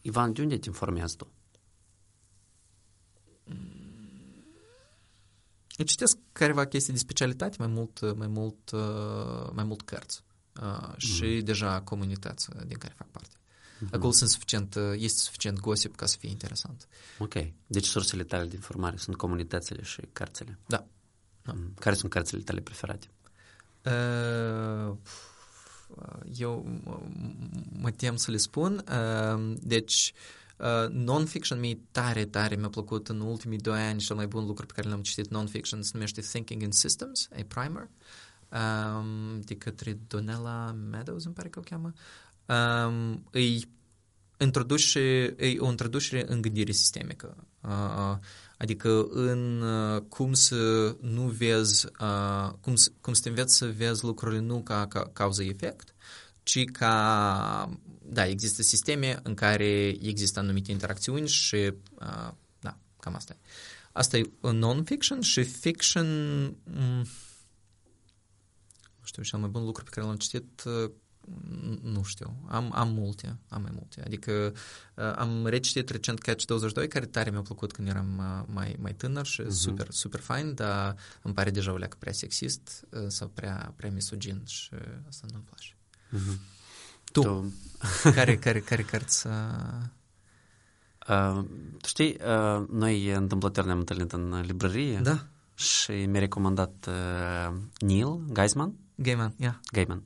Ivan, 0.02 0.34
de 0.34 0.42
unde 0.42 0.58
te 0.58 0.68
informează 0.68 1.16
tu? 1.18 1.28
Eu 5.80 5.86
citesc 5.86 6.18
careva 6.32 6.66
chestii 6.66 6.94
de 6.94 7.00
specialitate, 7.00 7.56
mai 7.60 7.68
mult, 7.68 8.16
mai 8.16 8.28
mult, 8.28 8.72
uh, 8.72 9.50
mai 9.54 9.64
mult 9.64 9.82
cărți 9.82 10.24
uh, 10.62 10.94
și 10.98 11.24
mm. 11.26 11.40
deja 11.40 11.82
comunități 11.82 12.48
din 12.68 12.78
care 12.78 12.94
fac 12.98 13.08
parte. 13.08 13.36
Mm-hmm. 13.36 13.92
Acolo 13.92 14.12
sunt 14.12 14.30
suficient, 14.30 14.76
uh, 14.76 14.94
este 14.96 15.20
suficient 15.20 15.60
gossip 15.60 15.96
ca 15.96 16.06
să 16.06 16.18
fie 16.20 16.30
interesant. 16.30 16.88
Ok. 17.18 17.34
Deci 17.68 17.86
sursele 17.86 18.24
tale 18.24 18.46
de 18.48 18.56
informare 18.56 18.98
sunt 18.98 19.16
comunitățile 19.16 19.84
și 19.84 20.02
cărțile. 20.14 20.58
Da. 20.68 20.86
da. 21.44 21.52
Mm. 21.52 21.74
Care 21.80 21.96
sunt 21.96 22.12
cărțile 22.12 22.42
tale 22.42 22.62
preferate? 22.62 23.08
Uh, 23.86 24.96
eu 26.36 26.82
mă 27.72 27.92
tem 27.92 28.16
să 28.16 28.32
le 28.32 28.38
spun. 28.38 28.84
Uh, 28.88 29.54
deci, 29.62 30.14
Uh, 30.14 30.39
non-fiction 30.90 31.60
mie 31.60 31.80
tare, 31.92 32.26
tare 32.26 32.56
mi-a 32.56 32.70
plăcut 32.70 33.08
în 33.08 33.20
ultimii 33.20 33.58
doi 33.58 33.82
ani 33.82 34.00
cel 34.00 34.16
mai 34.16 34.28
bun 34.28 34.46
lucru 34.46 34.66
pe 34.66 34.74
care 34.76 34.90
l-am 34.90 35.02
citit 35.02 35.30
non-fiction 35.30 35.82
se 35.82 35.92
numește 35.94 36.22
Thinking 36.22 36.62
in 36.62 36.72
Systems, 36.72 37.28
a 37.32 37.46
primer, 37.48 37.90
um, 38.52 39.40
de 39.40 39.56
către 39.56 40.00
Donella 40.08 40.72
Meadows, 40.90 41.26
îmi 41.26 41.34
pare 41.34 41.50
că 41.50 41.60
o 41.60 41.62
cheamă. 41.62 41.94
Um, 42.46 43.28
îi 43.32 43.70
introduce, 44.38 45.00
e 45.38 45.60
o 45.60 45.70
introducere 45.70 46.26
în 46.28 46.42
gândire 46.42 46.72
sistemică. 46.72 47.48
Uh, 47.62 48.18
adică 48.58 49.08
în 49.10 49.62
uh, 49.62 50.02
cum 50.02 50.34
să 50.34 50.96
nu 51.02 51.22
vezi, 51.22 51.86
uh, 51.86 52.52
cum, 52.62 52.74
cum 53.02 53.14
să 53.14 53.22
te 53.22 53.30
înveți 53.30 53.56
să 53.56 53.66
vezi 53.78 54.04
lucrurile 54.04 54.40
nu 54.40 54.62
ca, 54.62 54.88
ca 54.88 55.10
cauză-efect, 55.14 55.94
ci 56.50 56.66
ca, 56.72 57.70
da, 58.02 58.26
există 58.26 58.62
sisteme 58.62 59.20
în 59.24 59.34
care 59.34 59.88
există 59.88 60.40
anumite 60.40 60.72
interacțiuni 60.72 61.28
și, 61.28 61.56
uh, 61.56 62.32
da, 62.60 62.78
cam 63.00 63.16
asta 63.16 63.34
e. 63.34 63.48
Asta 63.92 64.18
e 64.18 64.30
non-fiction 64.42 65.22
și 65.22 65.44
fiction, 65.44 66.08
mm, 66.64 67.06
nu 69.00 69.04
știu, 69.04 69.24
cel 69.24 69.40
mai 69.40 69.50
bun 69.50 69.64
lucru 69.64 69.84
pe 69.84 69.90
care 69.94 70.06
l-am 70.06 70.16
citit, 70.16 70.64
uh, 70.64 70.92
nu 71.82 72.04
știu, 72.04 72.36
am, 72.48 72.72
am 72.74 72.90
multe, 72.94 73.38
am 73.50 73.62
mai 73.62 73.72
multe. 73.74 74.02
Adică 74.06 74.54
uh, 74.96 75.14
am 75.16 75.46
recitit 75.46 75.90
recent 75.90 76.20
Catch 76.20 76.46
22, 76.46 76.88
care 76.88 77.06
tare 77.06 77.30
mi-a 77.30 77.42
plăcut 77.42 77.72
când 77.72 77.88
eram 77.88 78.18
uh, 78.18 78.54
mai, 78.54 78.76
mai 78.80 78.94
tânăr 78.94 79.26
și 79.26 79.44
uh-huh. 79.44 79.50
super, 79.50 79.88
super 79.90 80.20
fain, 80.20 80.54
dar 80.54 80.96
îmi 81.22 81.34
pare 81.34 81.50
deja 81.50 81.72
o 81.72 81.78
leacă 81.78 81.98
prea 82.00 82.14
sexist 82.14 82.86
uh, 82.90 83.08
sau 83.08 83.28
prea, 83.28 83.74
prea 83.76 83.92
misogin 83.92 84.44
și 84.46 84.70
asta 85.08 85.28
nu-mi 85.32 85.44
place. 85.44 85.74
Uh-huh. 86.16 86.38
Tu, 87.12 87.22
tu. 87.22 87.54
care, 88.16 88.38
care, 88.38 88.60
care 88.60 88.82
cărți... 88.82 89.28
Uh... 89.28 89.34
Uh, 91.10 91.44
tu 91.82 91.88
știi, 91.88 92.18
uh, 92.26 92.68
noi 92.72 93.10
întâmplător 93.10 93.66
ne-am 93.66 93.78
întâlnit 93.78 94.12
în 94.12 94.42
librărie 94.46 95.00
da. 95.00 95.26
și 95.56 95.92
mi-a 95.92 96.20
recomandat 96.20 96.88
uh, 96.88 97.58
Neil 97.80 98.20
Geisman. 98.34 98.74
Gaiman, 98.96 99.34
yeah. 99.38 99.56
Gaiman. 99.72 100.04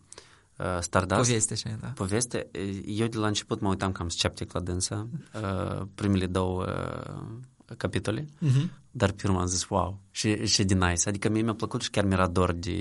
Uh, 0.58 0.78
Stardust. 0.80 1.30
Poveste 1.30 1.56
și 1.56 1.68
da. 1.80 1.88
Poveste. 1.88 2.48
Eu 2.86 3.08
de 3.08 3.18
la 3.18 3.28
început 3.28 3.60
mă 3.62 3.70
uitam 3.70 3.92
cam 3.92 4.10
sceptic 4.10 4.54
la 4.54 4.60
dânsa. 4.60 5.08
Uh, 5.42 5.82
primele 5.96 6.26
două 6.26 6.66
uh, 6.66 7.76
capitole, 7.78 8.22
uh-huh. 8.22 8.83
Dar 8.96 9.12
pe 9.12 9.28
urmă 9.28 9.40
am 9.40 9.46
zis, 9.46 9.68
wow, 9.70 10.00
și, 10.12 10.46
și 10.46 10.64
de 10.64 10.74
nice. 10.74 11.10
Adică 11.10 11.30
mie 11.30 11.42
mi-a 11.42 11.54
plăcut 11.54 11.82
și 11.82 11.90
chiar 11.90 12.06
mi-era 12.06 12.28
dor 12.28 12.52
de 12.52 12.78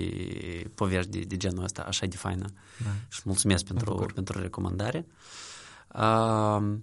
povești 0.75 1.11
de, 1.11 1.19
de 1.21 1.37
genul 1.37 1.65
ăsta, 1.65 1.83
așa 1.83 2.07
de 2.07 2.17
faină. 2.17 2.47
Nice. 2.79 3.07
Și 3.09 3.21
mulțumesc 3.25 3.65
pentru, 3.65 4.11
pentru 4.15 4.41
recomandare. 4.41 5.07
Uh, 5.95 6.77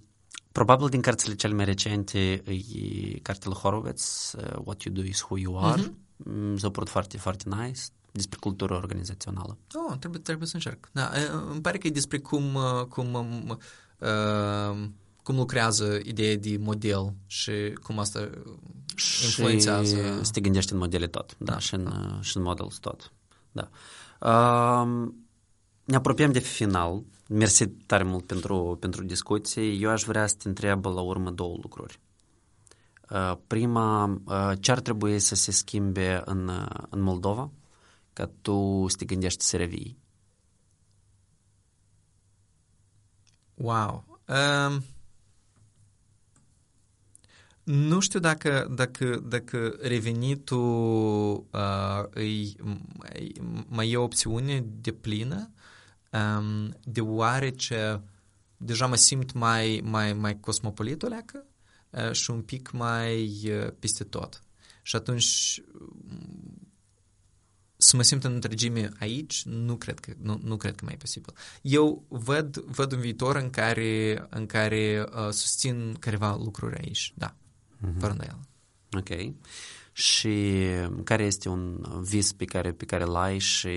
probabil 0.52 0.88
din 0.88 1.00
cărțile 1.00 1.34
cele 1.34 1.54
mai 1.54 1.64
recente 1.64 2.42
e 2.46 3.18
cartele 3.22 3.54
Horowitz, 3.54 4.34
uh, 4.38 4.60
What 4.64 4.82
You 4.82 4.94
Do 4.94 5.02
Is 5.02 5.22
Who 5.22 5.38
You 5.38 5.64
Are. 5.64 5.82
Uh-huh. 5.82 5.92
Mm, 6.16 6.56
s-a 6.56 6.70
părut 6.70 6.88
foarte, 6.88 7.18
foarte 7.18 7.44
nice 7.48 7.80
despre 8.12 8.38
cultură 8.40 8.74
organizațională. 8.74 9.58
Oh, 9.74 9.98
trebuie, 9.98 10.20
trebuie 10.20 10.48
să 10.48 10.54
încerc. 10.56 10.88
Da, 10.92 11.10
îmi 11.50 11.60
pare 11.60 11.78
că 11.78 11.86
e 11.86 11.90
despre 11.90 12.18
cum, 12.18 12.58
cum 12.88 13.14
uh, 13.14 14.88
cum 15.30 15.38
lucrează 15.38 16.00
ideea 16.02 16.36
de 16.36 16.56
model 16.60 17.14
și 17.26 17.52
cum 17.82 17.98
asta 17.98 18.30
influențează... 19.24 19.96
Și 19.96 20.24
să 20.24 20.30
te 20.32 20.40
gândești 20.40 20.72
în 20.72 20.78
modele 20.78 21.06
tot, 21.06 21.36
da, 21.38 21.52
da 21.52 21.58
și, 21.58 21.74
în, 21.74 21.84
da. 21.84 22.18
și 22.20 22.36
în 22.36 22.42
models 22.42 22.78
tot. 22.78 23.12
Da. 23.52 23.68
Uh, 24.20 25.08
ne 25.84 25.96
apropiem 25.96 26.32
de 26.32 26.38
final. 26.38 27.02
Mersi 27.28 27.66
tare 27.66 28.02
mult 28.02 28.26
pentru, 28.26 28.76
pentru 28.80 29.04
discuție. 29.04 29.62
Eu 29.62 29.90
aș 29.90 30.02
vrea 30.02 30.26
să 30.26 30.34
te 30.38 30.48
întreb 30.48 30.84
la 30.84 31.00
urmă 31.00 31.30
două 31.30 31.58
lucruri. 31.62 32.00
Uh, 33.10 33.32
prima, 33.46 34.20
uh, 34.24 34.52
ce 34.60 34.70
ar 34.70 34.80
trebui 34.80 35.18
să 35.18 35.34
se 35.34 35.50
schimbe 35.50 36.22
în, 36.24 36.50
în 36.88 37.00
Moldova 37.00 37.50
ca 38.12 38.30
tu 38.42 38.86
să 38.88 38.96
te 38.96 39.04
gândești 39.04 39.44
să 39.44 39.56
revii? 39.56 39.98
Wow! 43.54 44.04
Um, 44.28 44.82
nu 47.62 48.00
știu 48.00 48.18
dacă, 48.18 48.72
dacă, 48.74 49.24
dacă 49.28 49.76
revenitul 49.80 51.46
uh, 51.50 52.04
îi, 52.10 52.56
mai 53.66 53.90
e 53.90 53.96
o 53.96 54.02
opțiune 54.02 54.64
de 54.80 54.92
plină, 54.92 55.50
um, 56.12 56.76
deoarece 56.84 58.02
deja 58.56 58.86
mă 58.86 58.96
simt 58.96 59.32
mai, 59.32 59.80
mai, 59.84 60.12
mai 60.12 60.40
cosmopolit 60.40 61.02
o 61.02 61.06
leacă 61.06 61.44
uh, 61.90 62.12
și 62.12 62.30
un 62.30 62.42
pic 62.42 62.70
mai 62.70 63.40
uh, 63.44 63.72
peste 63.78 64.04
tot. 64.04 64.42
Și 64.82 64.96
atunci 64.96 65.62
să 67.76 67.96
mă 67.96 68.02
simt 68.02 68.24
în 68.24 68.32
întregime 68.32 68.90
aici, 68.98 69.44
nu 69.44 69.76
cred 69.76 69.98
că, 69.98 70.12
nu, 70.18 70.40
nu 70.42 70.56
cred 70.56 70.74
că 70.74 70.84
mai 70.84 70.94
e 70.94 70.96
posibil. 70.96 71.34
Eu 71.62 72.04
văd, 72.08 72.56
văd 72.56 72.92
un 72.92 73.00
viitor 73.00 73.36
în 73.36 73.50
care, 73.50 74.26
în 74.30 74.46
care 74.46 75.06
uh, 75.12 75.30
susțin 75.30 75.96
careva 75.98 76.36
lucruri 76.36 76.78
aici, 76.78 77.12
da, 77.16 77.34
mm-hmm. 77.80 77.98
fără 77.98 78.12
îndoială. 78.12 78.40
Ok. 78.96 79.34
Și 79.92 80.64
care 81.04 81.22
este 81.22 81.48
un 81.48 81.84
vis 82.02 82.32
pe 82.32 82.44
care, 82.44 82.72
pe 82.72 82.84
care 82.84 83.04
l-ai 83.04 83.38
și 83.38 83.70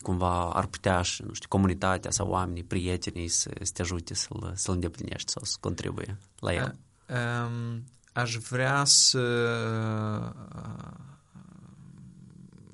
cumva 0.00 0.50
ar 0.50 0.66
putea 0.66 1.02
și, 1.02 1.22
nu 1.22 1.32
știu, 1.32 1.48
comunitatea 1.48 2.10
sau 2.10 2.28
oamenii, 2.28 2.64
prietenii 2.64 3.28
să, 3.28 3.50
să 3.62 3.72
te 3.74 3.82
ajute 3.82 4.14
să-l, 4.14 4.52
să-l 4.54 4.74
îndeplinești 4.74 5.30
sau 5.30 5.42
să 5.44 5.56
contribuie 5.60 6.18
la 6.38 6.54
el? 6.54 6.78
Uh, 7.08 7.16
um, 7.16 7.84
aș 8.12 8.36
vrea 8.36 8.84
să 8.84 9.22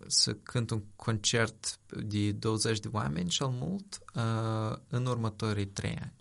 să 0.07 0.35
cânt 0.35 0.71
un 0.71 0.83
concert 0.97 1.79
de 2.03 2.33
20 2.33 2.81
de 2.81 2.89
oameni 2.93 3.29
cel 3.29 3.49
mult 3.49 3.99
uh, 4.15 4.79
în 4.89 5.07
următorii 5.07 5.67
trei 5.67 5.99
ani. 6.01 6.13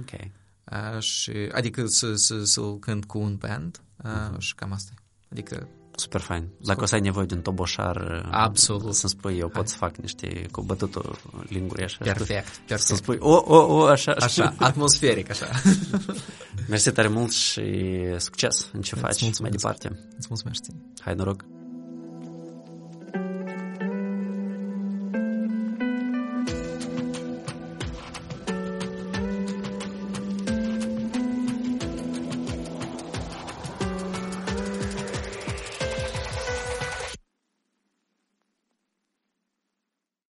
Ok. 0.00 0.30
Aș, 0.70 1.28
adică 1.52 1.86
să, 1.86 2.14
să, 2.14 2.44
să-l 2.44 2.78
cânt 2.78 3.04
cu 3.04 3.18
un 3.18 3.36
band 3.36 3.80
uh, 4.04 4.10
uh-huh. 4.10 4.38
și 4.38 4.54
cam 4.54 4.72
asta 4.72 4.92
Adică 5.30 5.68
Super 6.00 6.20
fain. 6.20 6.48
Dacă 6.64 6.82
o 6.82 6.86
să 6.86 6.94
ai 6.94 7.00
nevoie 7.00 7.26
de 7.26 7.34
un 7.34 7.40
toboșar, 7.40 8.26
Absolut. 8.30 8.94
să-mi 8.94 9.10
spui, 9.10 9.38
eu 9.38 9.48
pot 9.48 9.68
să 9.68 9.76
fac 9.76 9.96
niște 9.96 10.46
cu 10.50 10.62
bătutul 10.62 11.18
lingurii 11.48 11.84
așa. 11.84 11.98
Perfect, 12.02 12.26
perfect. 12.26 12.80
Să 12.80 12.94
spui, 12.94 13.16
o, 13.20 13.42
o, 13.46 13.56
o, 13.56 13.84
așa. 13.84 14.12
Așa, 14.12 14.54
atmosferic, 14.58 15.30
așa. 15.30 15.46
Mersi 16.68 16.92
tare 16.92 17.08
mult 17.08 17.32
și 17.32 17.62
succes 18.18 18.68
în 18.72 18.80
ce 18.80 18.94
faci 18.94 19.40
mai 19.40 19.50
departe. 19.50 19.88
Îți 20.16 20.26
mulțumesc. 20.28 20.62
Hai, 21.00 21.14
noroc. 21.14 21.44